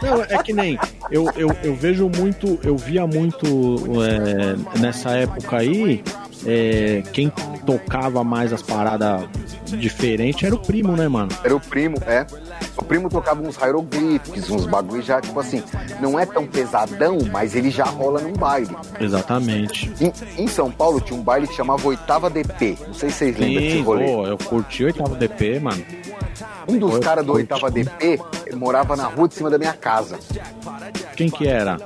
[0.01, 0.77] Não, é que nem
[1.11, 3.45] eu, eu, eu vejo muito, eu via muito
[4.03, 6.03] é, nessa época aí,
[6.45, 7.31] é, quem
[7.65, 9.27] tocava mais as paradas
[9.65, 11.29] diferentes era o primo, né, mano?
[11.43, 12.25] Era o primo, é.
[12.77, 15.63] O primo tocava uns hieroglyphics, uns bagulho já, tipo assim,
[15.99, 18.75] não é tão pesadão, mas ele já rola num baile.
[18.99, 19.91] Exatamente.
[19.99, 22.77] Em, em São Paulo tinha um baile que chamava Oitava DP.
[22.85, 24.05] Não sei se vocês lembram desse Sim, rolê.
[24.05, 25.83] pô, eu curti o oitavo DP, mano.
[26.67, 27.33] Um dos caras do.
[27.33, 28.19] Oitava DP
[28.55, 30.19] morava na rua de cima da minha casa.
[31.17, 31.77] Quem que era?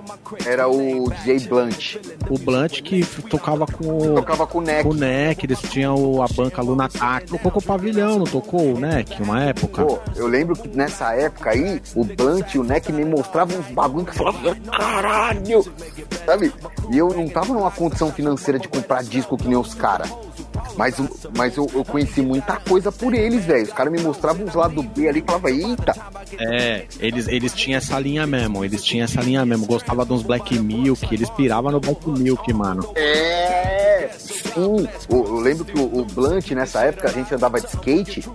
[0.46, 1.96] Era o DJ Blunt.
[2.30, 4.86] O Blunt que tocava com o, Tocava com o Neck.
[4.86, 7.30] o Neck, eles tinham a banca Lunatic.
[7.30, 9.86] Tocou com o pavilhão, não tocou o Neck uma época?
[9.86, 13.68] Pô, eu lembro que nessa época aí, o Blunt e o Neck me mostravam uns
[13.68, 15.66] bagulho que eu falava, caralho!
[16.26, 16.54] Sabe?
[16.92, 20.12] E eu não tava numa condição financeira de comprar disco que nem os caras.
[20.78, 20.96] Mas,
[21.36, 23.64] mas eu, eu conheci muita coisa por eles, velho.
[23.64, 25.96] Os caras me mostravam uns lados B ali e falava, eita!
[26.40, 29.66] É, eles, eles tinham essa linha mesmo, eles tinham essa linha mesmo.
[29.66, 32.92] Gostava de uns Black Milk, eles piravam no Black Milk, mano.
[32.96, 34.10] É!
[34.18, 34.88] Sim!
[35.10, 38.30] Eu, eu lembro que o, o Blunt, nessa época, a gente andava de skate.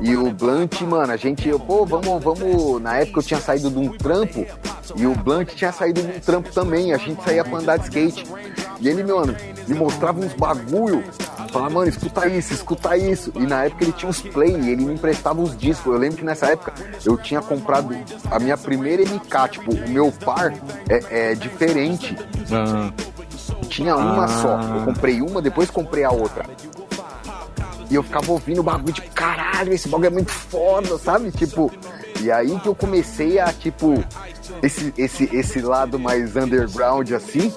[0.00, 2.82] E o Blunt, mano, a gente, eu, pô, vamos, vamos.
[2.82, 4.46] Na época eu tinha saído de um trampo.
[4.96, 6.92] E o Blunt tinha saído de um trampo também.
[6.92, 8.24] A gente saía pra andar de skate.
[8.80, 9.36] E ele, mano,
[9.66, 11.02] me mostrava uns bagulho.
[11.52, 13.32] Falava, mano, escuta isso, escuta isso.
[13.36, 15.92] E na época ele tinha uns play, e ele me emprestava os discos.
[15.92, 16.72] Eu lembro que nessa época
[17.04, 17.96] eu tinha comprado
[18.30, 20.52] a minha primeira MK, tipo, o meu par
[20.88, 22.16] é, é diferente.
[22.52, 22.90] Ah,
[23.68, 24.28] Tinha uma Ah.
[24.28, 24.60] só.
[24.78, 26.44] Eu comprei uma, depois comprei a outra.
[27.90, 31.30] E eu ficava ouvindo o bagulho, tipo, caralho, esse bagulho é muito foda, sabe?
[31.30, 31.70] Tipo,
[32.20, 34.02] e aí que eu comecei a, tipo,
[34.62, 37.52] esse, esse, esse lado mais underground assim,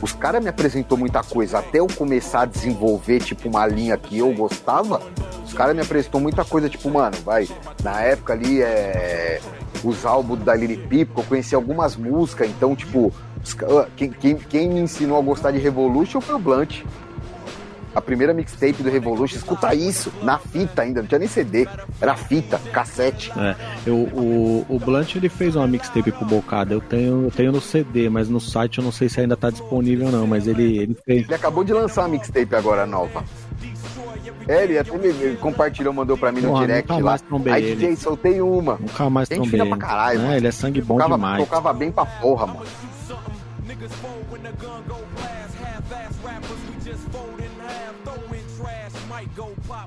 [0.00, 1.58] Os caras me apresentou muita coisa.
[1.58, 5.02] Até eu começar a desenvolver, tipo, uma linha que eu gostava,
[5.44, 7.48] os caras me apresentou muita coisa, tipo, mano, vai.
[7.82, 9.40] Na época ali, é.
[9.84, 13.12] Os álbuns da Lily Peep, eu conheci algumas músicas, então, tipo,
[13.62, 16.84] ah, quem, quem, quem me ensinou a gostar de Revolution foi o Blunt.
[17.94, 21.68] A primeira mixtape do Revolution, escuta isso, na fita ainda, não tinha nem CD,
[22.00, 23.30] era fita, cassete.
[23.38, 23.54] É,
[23.86, 26.72] eu, o, o Blunt ele fez uma mixtape pro Bocada.
[26.72, 29.50] Eu tenho, eu tenho no CD, mas no site eu não sei se ainda tá
[29.50, 30.26] disponível ou não.
[30.26, 31.24] Mas ele, ele fez.
[31.24, 33.22] Ele acabou de lançar uma mixtape agora nova.
[34.48, 37.18] É, ele até me ele compartilhou, mandou pra mim no direct nunca lá.
[37.52, 37.76] Aí, ele.
[37.76, 38.76] DJ, soltei uma.
[38.80, 39.58] Nunca mais Gente trombei.
[39.60, 39.76] pra ele.
[39.76, 40.36] caralho, É, mano.
[40.36, 41.44] ele é sangue bom tocava, demais.
[41.44, 42.62] tocava bem pra porra, mano.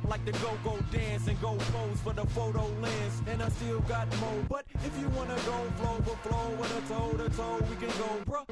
[0.08, 3.22] Like the go-go dance and go pose for the photo lens.
[3.28, 4.44] And I still got more.
[4.50, 7.94] But if you wanna go flow for flow with a toe to toe, we can
[7.98, 8.46] go, bruh.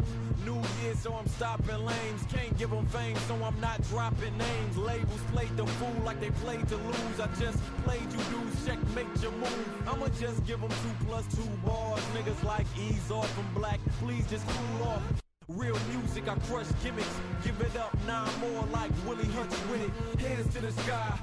[0.45, 2.24] New year, so I'm stopping lanes.
[2.32, 4.78] Can't give them fame, so I'm not dropping names.
[4.78, 7.20] Labels played the fool like they played to lose.
[7.20, 9.88] I just played you dudes, checkmate your move.
[9.88, 12.01] I'ma just give them two plus two bars.
[12.16, 13.80] Niggas like ease off from black.
[13.99, 15.22] Please just cool off.
[15.56, 17.16] Real music, I crush gimmicks.
[17.43, 20.20] Give it up, nine more like Willie Hutch with it.
[20.20, 21.20] Hands to the sky,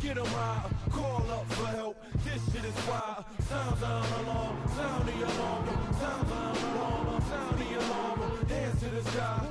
[0.00, 0.70] get 'em high.
[0.90, 3.24] Call up for help, this shit is fire.
[3.48, 5.64] Sound down alarm, sound the alarm.
[6.00, 8.46] Sound down alarm, sound the alarm.
[8.48, 9.46] Hands to the sky,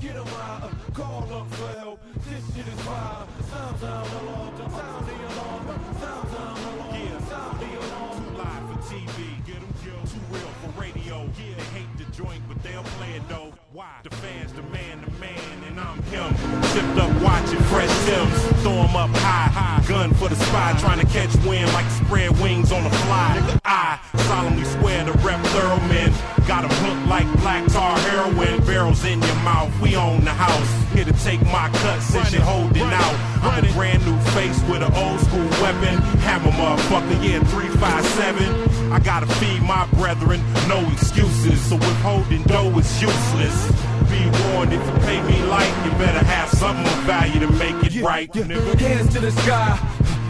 [0.00, 0.70] get 'em high.
[0.94, 3.26] Call up for help, this shit is fire.
[3.50, 5.64] Sound down alarm, sound the alarm.
[6.00, 8.16] Sound down alarm, yeah, sound the alarm.
[8.18, 9.16] Too live for TV,
[9.46, 9.77] get 'em killed.
[9.88, 11.54] Too real for radio, yeah.
[11.56, 13.52] They hate the joint, but they'll play it though.
[13.72, 13.88] Why?
[14.02, 16.28] The fans demand the man, and I'm him.
[16.64, 19.82] Sipped up watching fresh Sims, throw 'em up high, high.
[19.88, 23.58] Gun for the spy, trying to catch wind like spread wings on a fly.
[23.64, 26.12] I solemnly swear to rep thorough men.
[26.46, 28.60] Got 'em hooked like black tar heroin.
[28.66, 30.68] Barrels in your mouth, we own the house.
[30.94, 33.14] Here to take my cut since you're holding out.
[33.42, 35.96] I'm a brand new face with an old school weapon.
[36.26, 38.68] Hammer motherfucker, yeah, 357.
[38.90, 41.60] I gotta feed my brethren, no excuses.
[41.68, 43.72] So withholding dough is useless.
[44.10, 47.76] Be warned, if you pay me light, you better have something of value to make
[47.84, 48.78] it right, nigga.
[48.80, 49.78] Hands to the sky.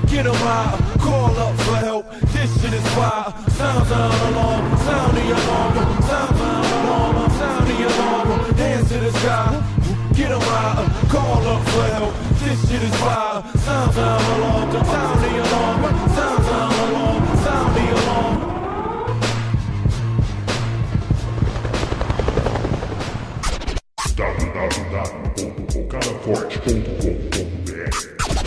[0.09, 2.11] Get Get 'em high, call up for help.
[2.33, 3.33] This shit is fire.
[3.59, 8.55] Sound down alarm, sound the alarm, sound down alarm, sound the alarm.
[8.57, 9.63] Hands to the sky.
[10.15, 12.15] Get 'em high, call up for help.
[12.41, 13.43] This shit is fire.
[13.67, 15.83] Sound down alarm, sound the alarm,
[16.17, 17.08] sound down alarm,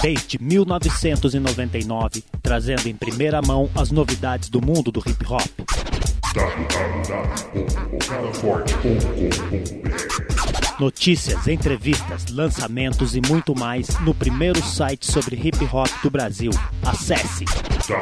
[0.01, 5.45] Desde 1999, trazendo em primeira mão as novidades do mundo do hip hop.
[10.79, 16.51] Notícias, entrevistas, lançamentos e muito mais no primeiro site sobre hip hop do Brasil.
[16.83, 17.45] Acesse
[17.87, 17.97] Yo,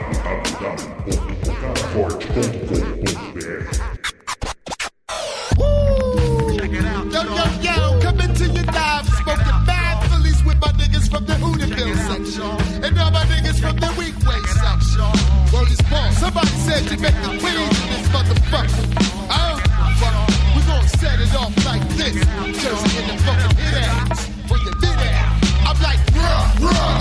[16.40, 18.86] Somebody said you make the queens in this motherfucker.
[19.30, 19.60] Oh,
[20.00, 20.30] fuck.
[20.56, 22.16] We gon' set it off like this.
[22.64, 23.39] Jersey in the fucking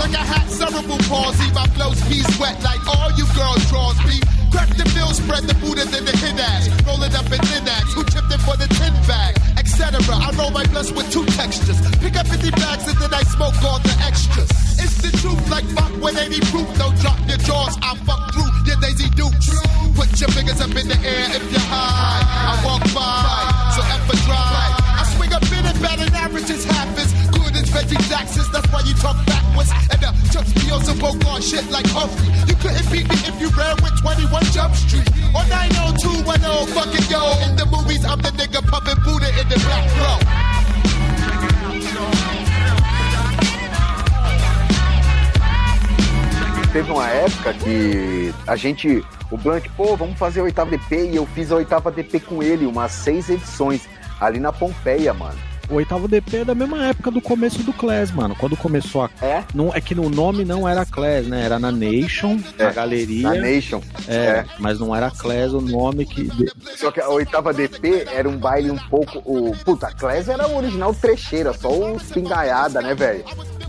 [0.09, 1.53] Like I had cerebral palsy.
[1.53, 4.17] My flow's peas wet like all you girls draws me.
[4.49, 6.65] Crack the mill, spread the Buddha than the hit ass.
[6.81, 7.37] Roll it up in
[7.69, 7.93] ass.
[7.93, 9.37] Who tipped in for the tin bag?
[9.53, 10.01] Etc.
[10.01, 11.77] I roll my blunts with two textures.
[12.01, 14.49] Pick up 50 bags and then I smoke all the extras.
[14.81, 16.65] It's the truth, like fuck with any proof.
[16.81, 19.53] Don't drop your jaws, I fuck through your daisy dukes.
[19.93, 22.25] Put your fingers up in the air if you're high.
[22.25, 24.73] I walk by, so ever drive.
[24.73, 28.49] I swing a bit and batting average is half as good as Reggie Jackson's.
[28.49, 29.69] That's why you talk backwards.
[30.29, 32.27] The Chuck Steels and woke on shit like Humphrey.
[32.47, 35.07] You couldn't beat me if you ran with 21 Jump Street.
[35.33, 37.21] Or 90210, fucking yo.
[37.45, 40.19] In the movies, I'm the nigga pumping Buddha in the back row.
[46.71, 51.15] Teve uma época que a gente, o Blunt, pô, vamos fazer a oitava DP e
[51.15, 55.48] eu fiz a oitava DP com ele, umas seis edições, ali na Pompeia, mano.
[55.69, 58.35] O oitavo DP é da mesma época do começo do Class, mano.
[58.35, 59.09] Quando começou a.
[59.21, 59.43] É?
[59.53, 61.43] Não, é que no nome não era Class, né?
[61.45, 63.21] Era na Nation, na É, galeria.
[63.29, 63.79] na Nation.
[64.07, 64.45] É, É.
[64.57, 66.27] mas não era Class o nome que.
[66.75, 69.19] Só que a oitava DP era um baile um pouco.
[69.23, 69.55] O...
[69.63, 73.23] Puta, a Class era o original trecheira, só os pingaiada, né, velho?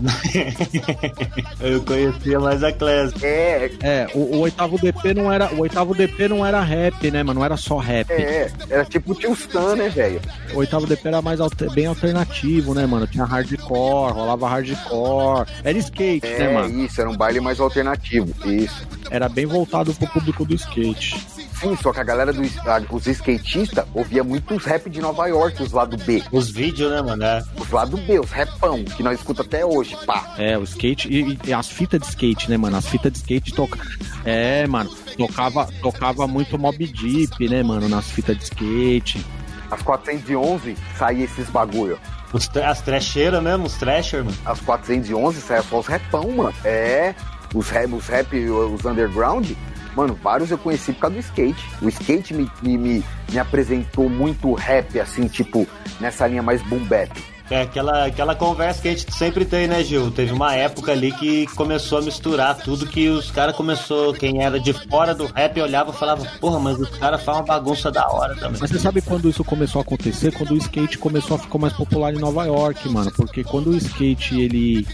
[1.59, 3.23] Eu conhecia mais a Classic.
[3.25, 5.53] É, É, o, o oitavo DP não era.
[5.53, 7.39] O oitavo DP não era rap, né, mano?
[7.39, 8.09] Não era só rap.
[8.11, 10.21] é, era tipo o Tio Stan, né, velho?
[10.53, 13.07] O oitavo DP era mais alter- bem alternativo, né, mano?
[13.07, 15.45] Tinha hardcore, rolava hardcore.
[15.63, 16.83] Era skate, né, É, mano?
[16.85, 18.29] isso, era um baile mais alternativo.
[18.45, 18.87] Isso.
[19.09, 21.15] Era bem voltado pro público do skate.
[21.61, 25.27] Sim, só que a galera dos a- os skatistas ouvia muito os rap de Nova
[25.27, 26.23] York, os lado B.
[26.31, 27.23] Os vídeos, né, mano?
[27.23, 27.43] É.
[27.55, 30.33] Os lado B, os rapão, que nós escuta até hoje, pá.
[30.39, 32.75] É, o skate e, e as fitas de skate, né, mano?
[32.77, 33.79] As fitas de skate toca.
[34.25, 37.87] É, mano, tocava, tocava muito Mob Deep, né, mano?
[37.87, 39.23] Nas fitas de skate.
[39.69, 41.97] As 411 saía esses bagulho.
[42.33, 44.37] Os, as trecheiras mesmo, os trasher, mano.
[44.45, 46.53] As 411 saia só os rapão, mano.
[46.65, 47.13] É,
[47.53, 49.51] os rap, os rap, os underground,
[49.95, 51.69] mano, vários eu conheci por causa do skate.
[51.81, 55.67] O skate me, me, me, apresentou muito rap, assim, tipo,
[55.99, 57.11] nessa linha mais boom bap.
[57.51, 60.09] É aquela, aquela conversa que a gente sempre tem, né, Gil?
[60.09, 64.57] Teve uma época ali que começou a misturar tudo que os caras começou, quem era
[64.57, 68.07] de fora do rap olhava e falava, porra, mas os caras fazem uma bagunça da
[68.09, 68.57] hora também.
[68.61, 70.31] Mas você sabe quando isso começou a acontecer?
[70.31, 73.11] Quando o skate começou a ficar mais popular em Nova York, mano.
[73.11, 74.87] Porque quando o skate ele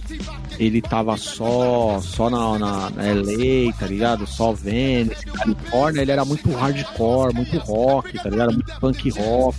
[0.58, 4.26] ele tava só só na, na, na LA, tá ligado?
[4.26, 8.54] Só Venice, Califórnia, ele era muito hardcore, muito rock, tá ligado?
[8.54, 9.58] Muito punk rock.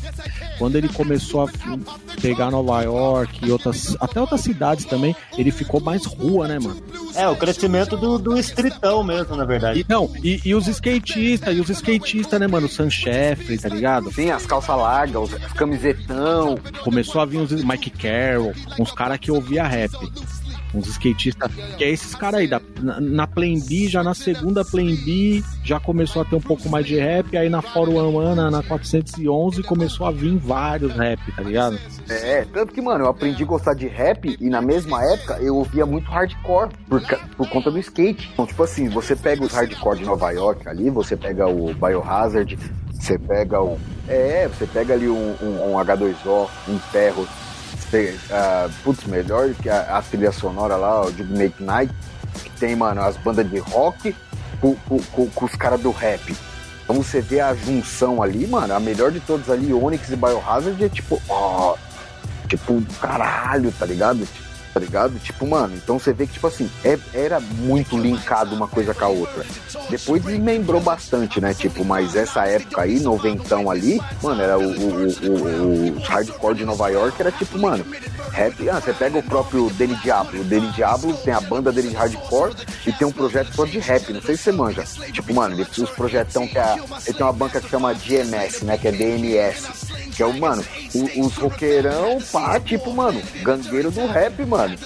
[0.59, 1.49] Quando ele começou a
[2.21, 2.88] pegar Nova York
[3.43, 6.81] e outras até outras cidades também, ele ficou mais rua, né, mano?
[7.15, 9.81] É, o crescimento do, do estritão mesmo, na verdade.
[9.81, 12.67] E não, e, e os skatistas, e os skatistas, né, mano?
[12.67, 14.13] O Sam Sheffley, tá ligado?
[14.13, 16.59] Sim, as calças largas, os camisetão.
[16.83, 19.93] Começou a vir uns Mike Carroll, uns caras que ouvia rap.
[20.75, 24.65] Uns skatistas, que é esses caras aí, da, na, na Plan B, já na segunda
[24.65, 28.37] Plan B, já começou a ter um pouco mais de rap, aí na Fórum One,
[28.37, 31.79] na, na 411, começou a vir vários rap, tá ligado?
[32.09, 35.57] É, tanto que, mano, eu aprendi a gostar de rap e na mesma época eu
[35.57, 37.01] ouvia muito hardcore por,
[37.37, 38.29] por conta do skate.
[38.35, 42.59] Então, tipo assim, você pega os hardcore de Nova York ali, você pega o Biohazard,
[42.93, 43.79] você pega o.
[44.09, 47.27] É, você pega ali um, um- um H2O, um ferro.
[47.91, 51.93] Você, ah, putz, melhor que a, a trilha sonora lá, o de Make Night,
[52.43, 54.15] que tem, mano, as bandas de rock
[54.61, 56.37] com, com- com- com os caras do rap.
[56.85, 60.83] Então você vê a junção ali, mano, a melhor de todos ali, Onyx e Biohazard,
[60.85, 61.77] é tipo, ó,
[62.49, 64.27] tipo, caralho, tá ligado?
[64.79, 65.19] Tá ligado?
[65.19, 69.05] Tipo, mano, então você vê que, tipo assim, é- era muito linkado uma coisa com
[69.05, 69.45] a outra.
[69.91, 71.53] Depois desmembrou bastante, né?
[71.53, 76.65] Tipo, mas essa época aí, noventão ali, mano, era o, o, o, o- hardcore de
[76.65, 77.85] Nova York, era tipo, mano,
[78.29, 78.69] rap.
[78.69, 80.41] Ah, você pega o próprio Danny Diablo.
[80.41, 82.55] O Danny Diablo tem a banda dele de hardcore
[82.87, 84.13] e tem um projeto só de rap.
[84.13, 84.85] Não sei se você manja.
[85.13, 86.77] Tipo, mano, ele, os projetão que a,
[87.07, 88.77] ele tem uma banca que chama DMS, né?
[88.79, 89.69] Que é DMS.
[90.15, 90.65] Que é o, mano,
[91.17, 94.77] os roqueirão, pá, tipo, mano, gangueiro do rap, mano.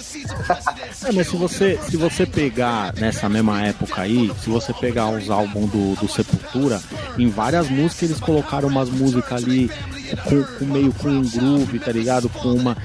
[1.05, 5.29] É, mas se você, se você pegar nessa mesma época aí, se você pegar os
[5.29, 6.81] álbuns do, do Sepultura,
[7.17, 9.71] em várias músicas eles colocaram umas músicas ali
[10.15, 12.29] com, com meio com um groove, tá ligado?
[12.29, 12.77] Com uma.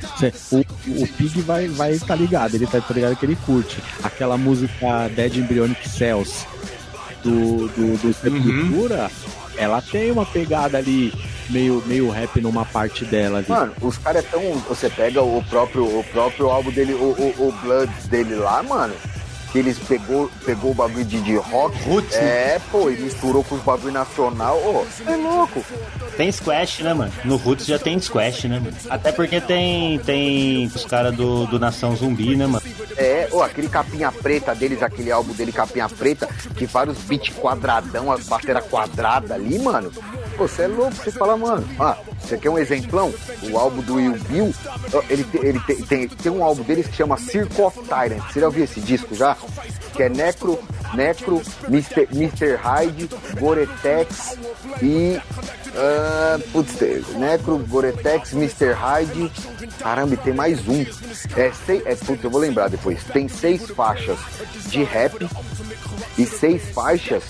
[0.50, 3.78] o, o Pig vai, vai tá ligado, ele tá, tá ligado que ele curte.
[4.02, 6.46] Aquela música Dead Embryonic Cells
[7.22, 9.10] do, do, do Sepultura,
[9.56, 11.12] ela tem uma pegada ali
[11.50, 13.48] meio, meio rap numa parte dela ali.
[13.48, 14.40] Mano, os caras é tão.
[14.68, 18.94] Você pega o próprio, o próprio álbum dele, o, o, o Blood dele lá, mano.
[19.52, 21.82] Que eles pegou, pegou o bagulho de, de rock.
[21.84, 24.56] Roots, É, pô, e misturou com os bagulho nacional.
[24.58, 25.64] Ô, é louco.
[26.16, 27.12] Tem squash, né, mano?
[27.24, 28.76] No Roots já tem squash, né, mano?
[28.90, 32.62] Até porque tem, tem os caras do, do Nação Zumbi, né, mano?
[32.96, 38.12] É, ô, aquele capinha preta deles, aquele álbum dele, capinha preta, que vários beats quadradão,
[38.12, 39.90] as bateras quadradas ali, mano.
[40.38, 41.68] Pô, você é louco, você fala, mano.
[41.80, 43.12] Ah, você quer um exemplão?
[43.50, 44.54] O álbum do Will Bill,
[45.10, 48.32] ele, te- ele te- tem, tem um álbum deles que chama Circle of Tyrants.
[48.32, 49.36] Você já ouviu esse disco já?
[49.94, 50.56] Que é Necro,
[50.94, 52.06] Necro, Mr.
[52.12, 52.54] Mr.
[52.54, 53.10] Hyde,
[53.40, 54.38] Goretex
[54.80, 55.20] e.
[55.74, 58.72] ah, putz, tem Necro, Goretex, Mr.
[58.74, 59.32] Hyde.
[59.80, 60.82] Caramba, e tem mais um.
[61.36, 63.02] É, sei, é, putz, eu vou lembrar depois.
[63.12, 64.18] Tem seis faixas
[64.68, 65.28] de rap
[66.16, 67.24] e seis faixas,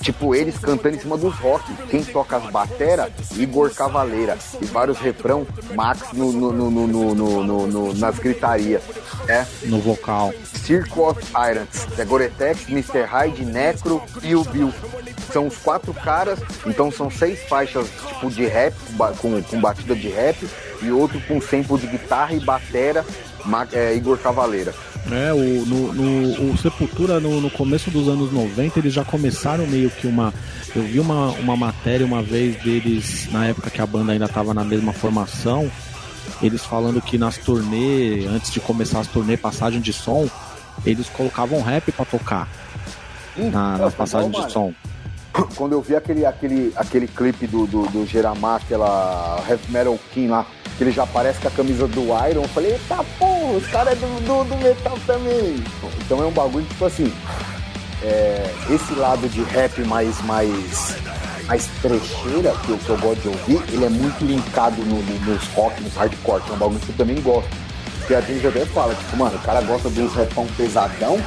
[0.00, 1.64] tipo, eles cantando em cima dos rock.
[1.88, 4.36] Quem toca as bateras, Igor Cavaleira.
[4.60, 8.82] E vários refrão, Max no, no, no, no, no, no- no- no- nas gritarias.
[9.28, 9.44] É.
[9.64, 10.32] No vocal.
[10.52, 11.86] Circle of Tyrants.
[11.98, 13.02] É Goretex, Mr.
[13.02, 14.72] Hyde, Necro e o Bill.
[15.32, 18.74] São os quatro caras, então são seis faixas tipo de rap,
[19.18, 20.48] com, com batida de rap,
[20.80, 23.04] e outro com sample de guitarra e batera,
[23.44, 24.72] Ma- é, Igor Cavaleira.
[25.12, 29.66] É, o, no, no- o Sepultura, no, no começo dos anos 90, eles já começaram
[29.66, 30.32] meio que uma.
[30.74, 34.54] Eu vi uma, uma matéria uma vez deles, na época que a banda ainda estava
[34.54, 35.70] na mesma formação,
[36.42, 40.26] eles falando que nas turnê, antes de começar as turnê, passagem de som,
[40.86, 42.48] eles colocavam rap pra tocar
[43.36, 44.72] na, nas passagens de som.
[45.56, 50.28] Quando eu vi aquele, aquele, aquele clipe do, do, do Geramar, aquela Heavy Metal King
[50.28, 50.46] lá,
[50.80, 53.96] ele já aparece com a camisa do Iron, eu falei, eita porra, os caras é
[53.96, 55.62] do, do, do metal também.
[56.04, 57.12] Então é um bagulho, tipo assim,
[58.02, 60.96] é, esse lado de rap mais, mais,
[61.46, 65.20] mais trecheira que eu, que eu gosto de ouvir, ele é muito linkado no, no,
[65.20, 67.48] nos rock, nos hardcore, que é um bagulho que eu também gosto.
[67.98, 71.18] Porque a gente até fala, tipo, mano, o cara gosta de uns repão pesadão,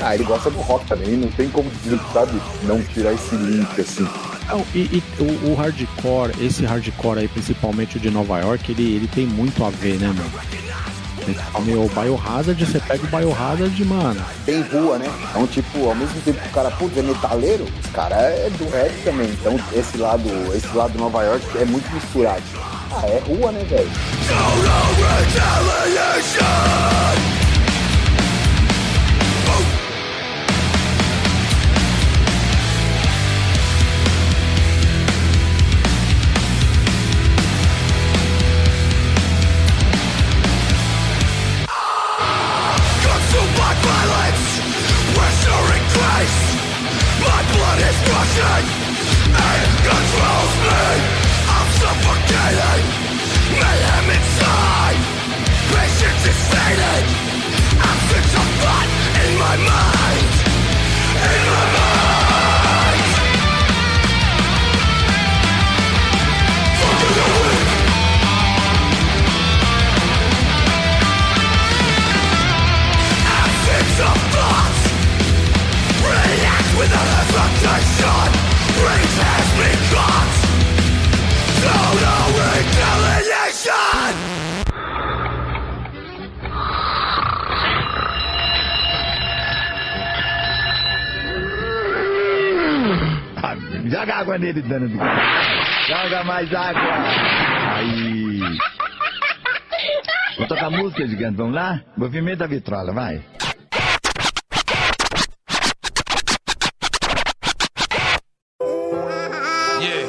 [0.00, 1.70] ah, ele gosta do rock também, não tem como,
[2.12, 4.08] sabe, não tirar esse link, assim.
[4.74, 9.08] E, e o, o hardcore, esse hardcore aí, principalmente o de Nova York, ele, ele
[9.08, 10.30] tem muito a ver, né, mano?
[11.64, 14.20] Meu, o Biohazard, você pega o Biohazard, mano.
[14.44, 15.10] Tem rua, né?
[15.30, 18.68] Então, tipo, ao mesmo tempo que o cara, putz, é metaleiro, os caras é do
[18.70, 19.30] rap também.
[19.30, 22.42] Então, esse lado, esse lado de Nova York é muito misturado.
[22.92, 23.90] Ah, é rua, né, velho?
[48.24, 50.84] It controls me.
[51.56, 52.84] I'm suffocating,
[53.60, 55.00] mayhem inside.
[55.70, 57.34] Patience is fading.
[59.24, 59.93] In my mind,
[93.84, 94.96] Joga água nele, dano do...
[95.86, 96.80] Joga mais água.
[97.74, 98.40] Aí.
[100.38, 101.36] Vou tocar música, gigante.
[101.36, 101.82] Vamos lá?
[101.96, 103.22] Movimento da vitrola, vai.
[109.80, 110.08] Yeah.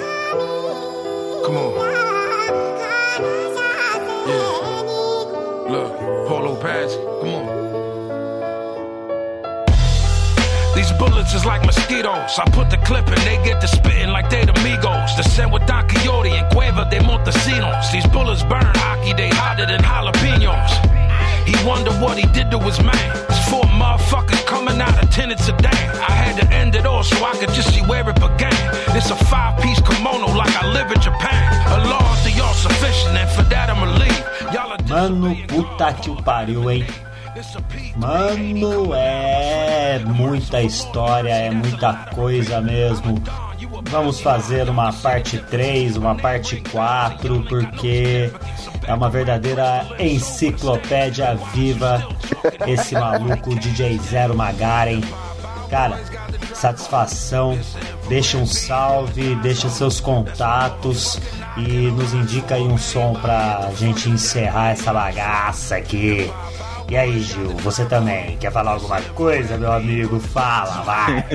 [1.44, 1.85] Come on.
[10.98, 12.38] Bullets is like mosquitoes.
[12.38, 15.16] I put the clip in, they get to spitting like they the Migos.
[15.18, 17.92] The set with Don Quixote and Cueva de Montesinos.
[17.92, 20.72] These bullets burn hockey, they hotter than jalapenos.
[21.46, 23.10] He wonder what he did to his man.
[23.30, 25.82] It's four motherfuckers coming out of tenants a day.
[26.10, 28.58] I had to end it all so I could just see where it began.
[28.98, 31.46] It's a five piece kimono like I live in Japan.
[31.68, 34.26] Allah's the all sufficient, and for that I'ma leave.
[34.54, 37.05] Y'all are Mano, puta que pariu, hein?
[37.98, 43.22] Mano, é muita história, é muita coisa mesmo.
[43.90, 48.32] Vamos fazer uma parte 3, uma parte 4, porque
[48.88, 52.08] é uma verdadeira enciclopédia viva
[52.68, 55.02] esse maluco DJ Zero Magaren.
[55.70, 56.00] Cara,
[56.54, 57.60] satisfação.
[58.08, 61.20] Deixa um salve, deixa seus contatos
[61.58, 66.32] e nos indica aí um som pra gente encerrar essa bagaça aqui.
[66.88, 70.20] E aí, Gil, você também quer falar alguma coisa, meu amigo?
[70.20, 71.26] Fala, vai!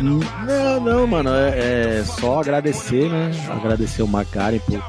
[0.00, 3.30] Não, não, mano, é, é só agradecer, né?
[3.50, 4.80] Agradecer o Macari por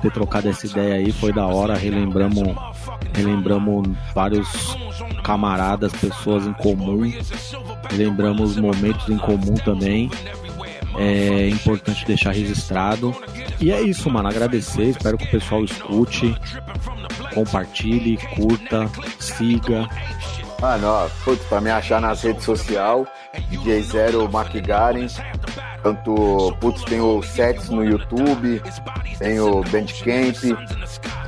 [0.00, 2.54] ter trocado essa ideia aí, foi da hora, relembramos,
[3.12, 4.48] relembramos vários
[5.24, 7.12] camaradas, pessoas em comum,
[7.90, 10.10] relembramos momentos em comum também.
[10.98, 13.14] É importante deixar registrado.
[13.60, 14.28] E é isso, mano.
[14.28, 16.34] Agradecer, espero que o pessoal escute,
[17.36, 19.86] compartilhe, curta, siga.
[20.58, 23.06] Mano, ó, putz, pra me achar nas redes sociais,
[23.50, 25.06] DJ Zero McGaren.
[25.82, 28.62] Tanto, putz, tem o sets no YouTube,
[29.18, 30.58] tem o Bandcamp,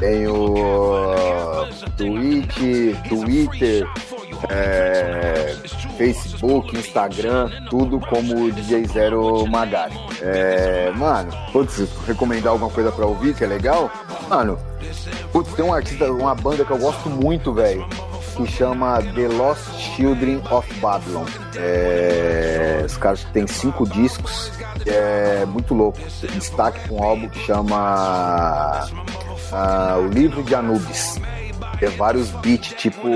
[0.00, 2.56] tem o Twitch,
[3.06, 3.86] Twitter,
[4.48, 5.56] é,
[5.96, 9.94] Facebook, Instagram, tudo como DJ Zero Magari.
[10.20, 13.90] É, mano, putz, recomendar alguma coisa pra ouvir que é legal?
[14.28, 14.58] Mano,
[15.32, 17.86] putz, tem um artista, uma banda que eu gosto muito, velho
[18.38, 21.24] que chama The Lost Children of Babylon.
[21.56, 24.52] É, os caras têm cinco discos,
[24.86, 25.98] é muito louco.
[26.34, 28.86] Destaque com um álbum que chama
[29.52, 31.20] ah, O Livro de Anubis.
[31.78, 33.08] Tem vários beats, tipo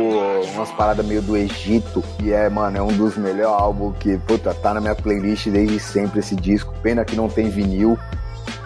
[0.54, 4.54] umas paradas meio do Egito, e é, mano, é um dos melhores álbuns que, puta,
[4.54, 6.72] tá na minha playlist desde sempre esse disco.
[6.82, 7.98] Pena que não tem vinil,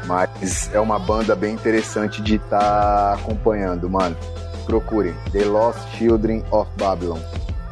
[0.06, 4.16] mas é uma banda bem interessante de estar acompanhando, mano.
[4.64, 5.14] Procurem.
[5.32, 7.20] The Lost Children of Babylon.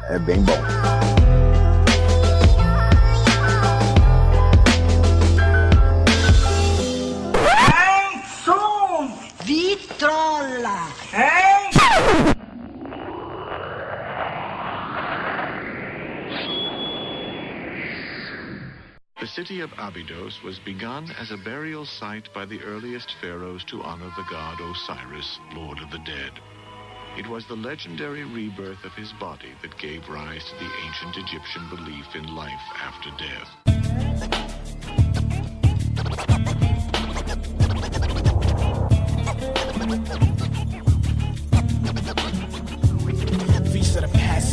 [0.09, 1.04] É bem bom.
[19.35, 24.09] City of Abydos was begun as a burial site by the earliest pharaohs to honor
[24.15, 26.31] the god Osiris, lord of the dead.
[27.17, 31.67] It was the legendary rebirth of his body that gave rise to the ancient Egyptian
[31.69, 33.49] belief in life after death.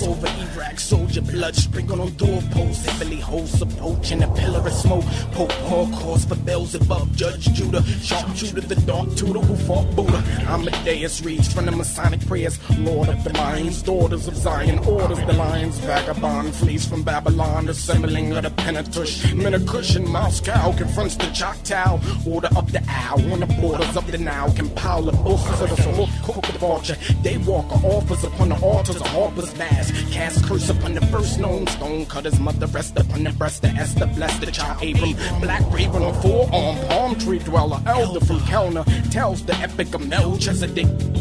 [0.03, 2.87] Passover, Iraq soldier blood sprinkled on doorposts.
[2.87, 5.05] Heavily hosts approaching a pillar of smoke.
[5.31, 10.19] Pope Holocaust for bells above Judge Judah, sharpshooter, the dark tutor who fought Buddha.
[10.49, 12.59] Amadeus reached from the Masonic prayers.
[12.79, 15.79] Lord of the Minds, daughters of Zion, orders the lions.
[15.79, 19.23] Vagabond flees from Babylon, assembling of the Penatush.
[19.35, 22.01] Minakush in Moscow confronts the Choctaw.
[22.27, 24.53] Order of the owl on the borders of the Nile.
[24.53, 26.97] Compile the boasts of the soul, cook the vulture.
[27.23, 29.92] Daywalker offers upon the altars of Harper's mass.
[30.11, 32.67] Cast curse upon the first known stone cutter's mother.
[32.67, 34.07] Rest upon the breast of Esther.
[34.07, 35.15] Bless the child Abram.
[35.41, 36.77] Black raven on forearm.
[36.89, 37.81] Palm tree dweller.
[37.87, 38.85] Elder from Kelner.
[39.11, 41.12] Tells the epic of Melchizedek.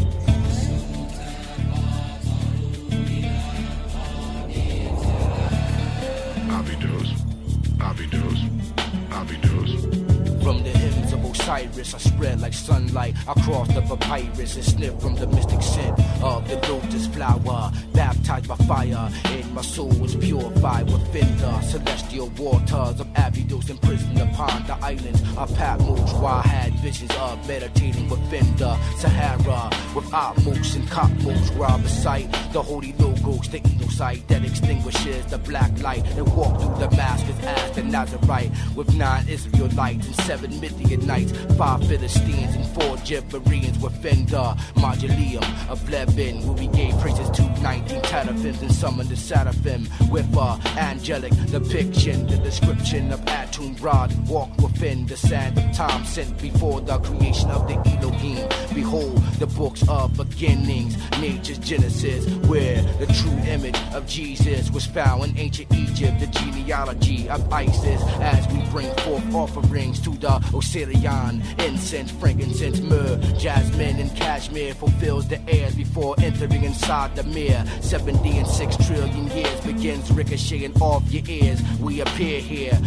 [12.61, 17.71] Sunlight across the papyrus and sniff from the mystic scent of the lotus flower.
[17.93, 24.19] Baptized by fire, and my soul was purified within the celestial waters of Abydos, imprisoned
[24.19, 30.05] upon the islands of Patmos, where I had visions of meditating within the Sahara with
[30.11, 32.91] Atmos and Cosmos, where I recite the holy
[33.23, 33.61] logos, the
[33.91, 39.27] sight that extinguishes the black light and walk through Damascus as the Nazarite with nine
[39.27, 46.53] Israelites and seven Midianites, five Philistines and four Gibbereans within the Mausoleum of Levin, where
[46.53, 52.37] we gave praises to 19 teraphims and summoned the seraphim with a angelic depiction, the
[52.37, 57.67] description of Atum Rod walked within the sand of time sent before the creation of
[57.67, 58.47] the Elohim.
[58.73, 65.23] Behold the books of beginnings, nature's genesis, where the true image of Jesus was found
[65.23, 71.41] in ancient Egypt, the genealogy of Isis, as we bring forth offerings to the Osirian.
[71.59, 77.65] Incense, frankincense, myrrh, jasmine, and cashmere fulfills the airs before entering inside the mirror.
[77.81, 81.61] 70 and 6 trillion years begins ricocheting off your ears.
[81.79, 82.79] We appear here.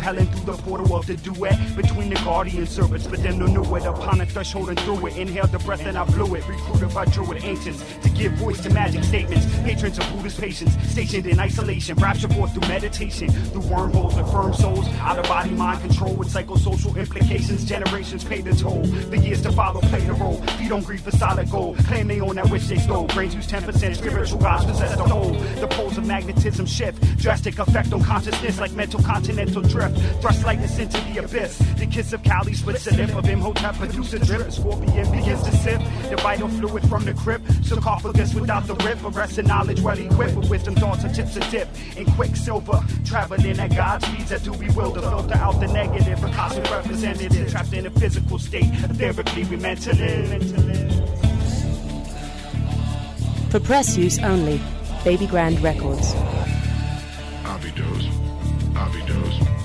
[0.00, 3.84] Propelling through the portal of the duet between the guardian servants, but then knew it
[3.84, 5.16] upon a threshold and through it.
[5.16, 6.46] Inhaled the breath and I blew it.
[6.48, 9.44] Recruited by druid ancients to give voice to magic statements.
[9.60, 14.54] Patrons of Buddha's patience, stationed in isolation, rapture forth through meditation, through wormholes of firm
[14.54, 17.64] souls, out of body mind control with psychosocial implications.
[17.64, 18.82] Generations pay the toll.
[18.82, 20.40] The years to follow play the role.
[20.58, 21.76] Feed on grief for solid gold.
[21.84, 23.06] Claim they own that which they stole.
[23.08, 23.96] Brains use 10%.
[23.96, 25.32] Spiritual gods possess the whole.
[25.60, 27.18] The poles of magnetism shift.
[27.18, 29.89] Drastic effect on consciousness like mental continental drift.
[30.20, 31.58] Thrust lightness into the abyss.
[31.76, 33.74] The kiss of Kali splits the lip of Imhotep.
[33.76, 34.40] Produce a drip.
[34.42, 35.80] A scorpion begins to sip.
[36.08, 37.44] The vital fluid from the crypt.
[37.64, 39.02] Sarcophagus without the rip.
[39.04, 41.68] Arresting knowledge well equipped with wisdom thoughts and tips of dip.
[41.96, 42.80] In quicksilver.
[43.04, 45.00] Traveling at God's speeds that do bewilder.
[45.00, 46.22] Filter out the negative.
[46.24, 47.50] A cosmic representative.
[47.50, 48.70] Trapped in a physical state.
[48.96, 51.10] Therapy we meant to live.
[53.50, 54.60] For press use only.
[55.02, 56.14] Baby Grand Records.
[57.44, 58.06] Abydos,
[58.76, 59.59] Abydos, Abydos.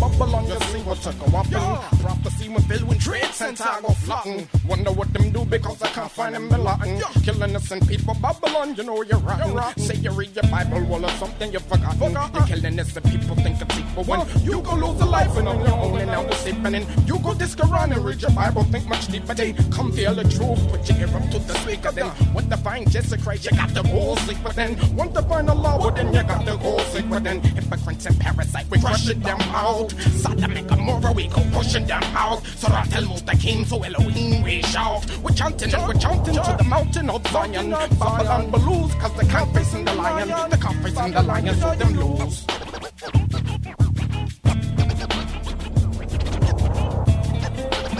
[0.00, 1.98] Babylon, you see what took a whopping.
[2.00, 4.48] Prophecy when filled with dreads and I go floating.
[4.68, 6.80] Wonder what them do because I can't find them belong.
[7.24, 9.82] Killing innocent people, Babylon, you know you're rotten.
[9.82, 12.12] Say you read your Bible, well, or something you've forgotten.
[12.12, 14.24] You're killing innocent people, think it's equal.
[14.24, 17.18] When you go lose a life and on your own and now the sleeping You
[17.18, 19.34] go this Quran and read your Bible, think much deeper.
[19.34, 21.92] They come feel the truth, put your ear up to the speaker.
[21.92, 24.38] Then, want to find Jesus Christ, you got the go sleep.
[24.42, 27.06] But then, want to find Allah, well, then you got the go sleep.
[27.08, 29.92] But then, hypocrites and parasites, we crushing them out.
[29.92, 32.44] Sodom and Gomorrah, we go pushing them out.
[32.46, 33.06] So I tell
[33.46, 35.04] king so Elohim, we shout.
[35.22, 37.70] We're chanting and we're chanting to the mountain of Zion.
[37.70, 40.50] Babylon will cause they can't face in the lion.
[40.50, 42.55] They can't face in the lion, so them lose.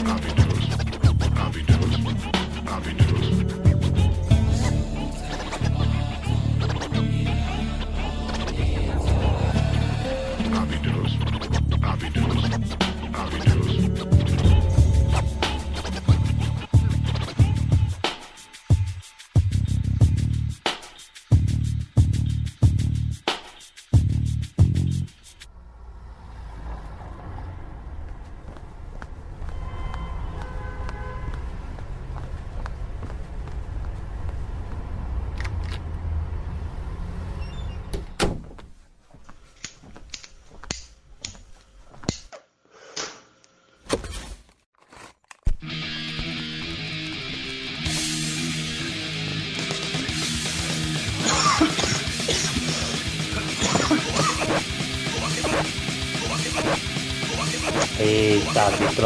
[0.08, 0.28] I'll be.
[1.36, 1.64] I'll be.
[2.68, 3.35] I'll be.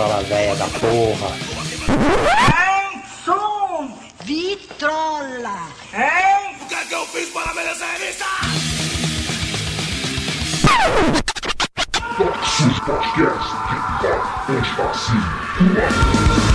[0.00, 1.36] Vitrola velha da porra.
[1.90, 5.68] Hein, som, vitrola.
[5.92, 6.56] Hein?
[6.62, 8.24] O que é que eu fiz para merecer isso?
[12.16, 13.50] Toxos Podcast,
[14.46, 16.49] que está assim.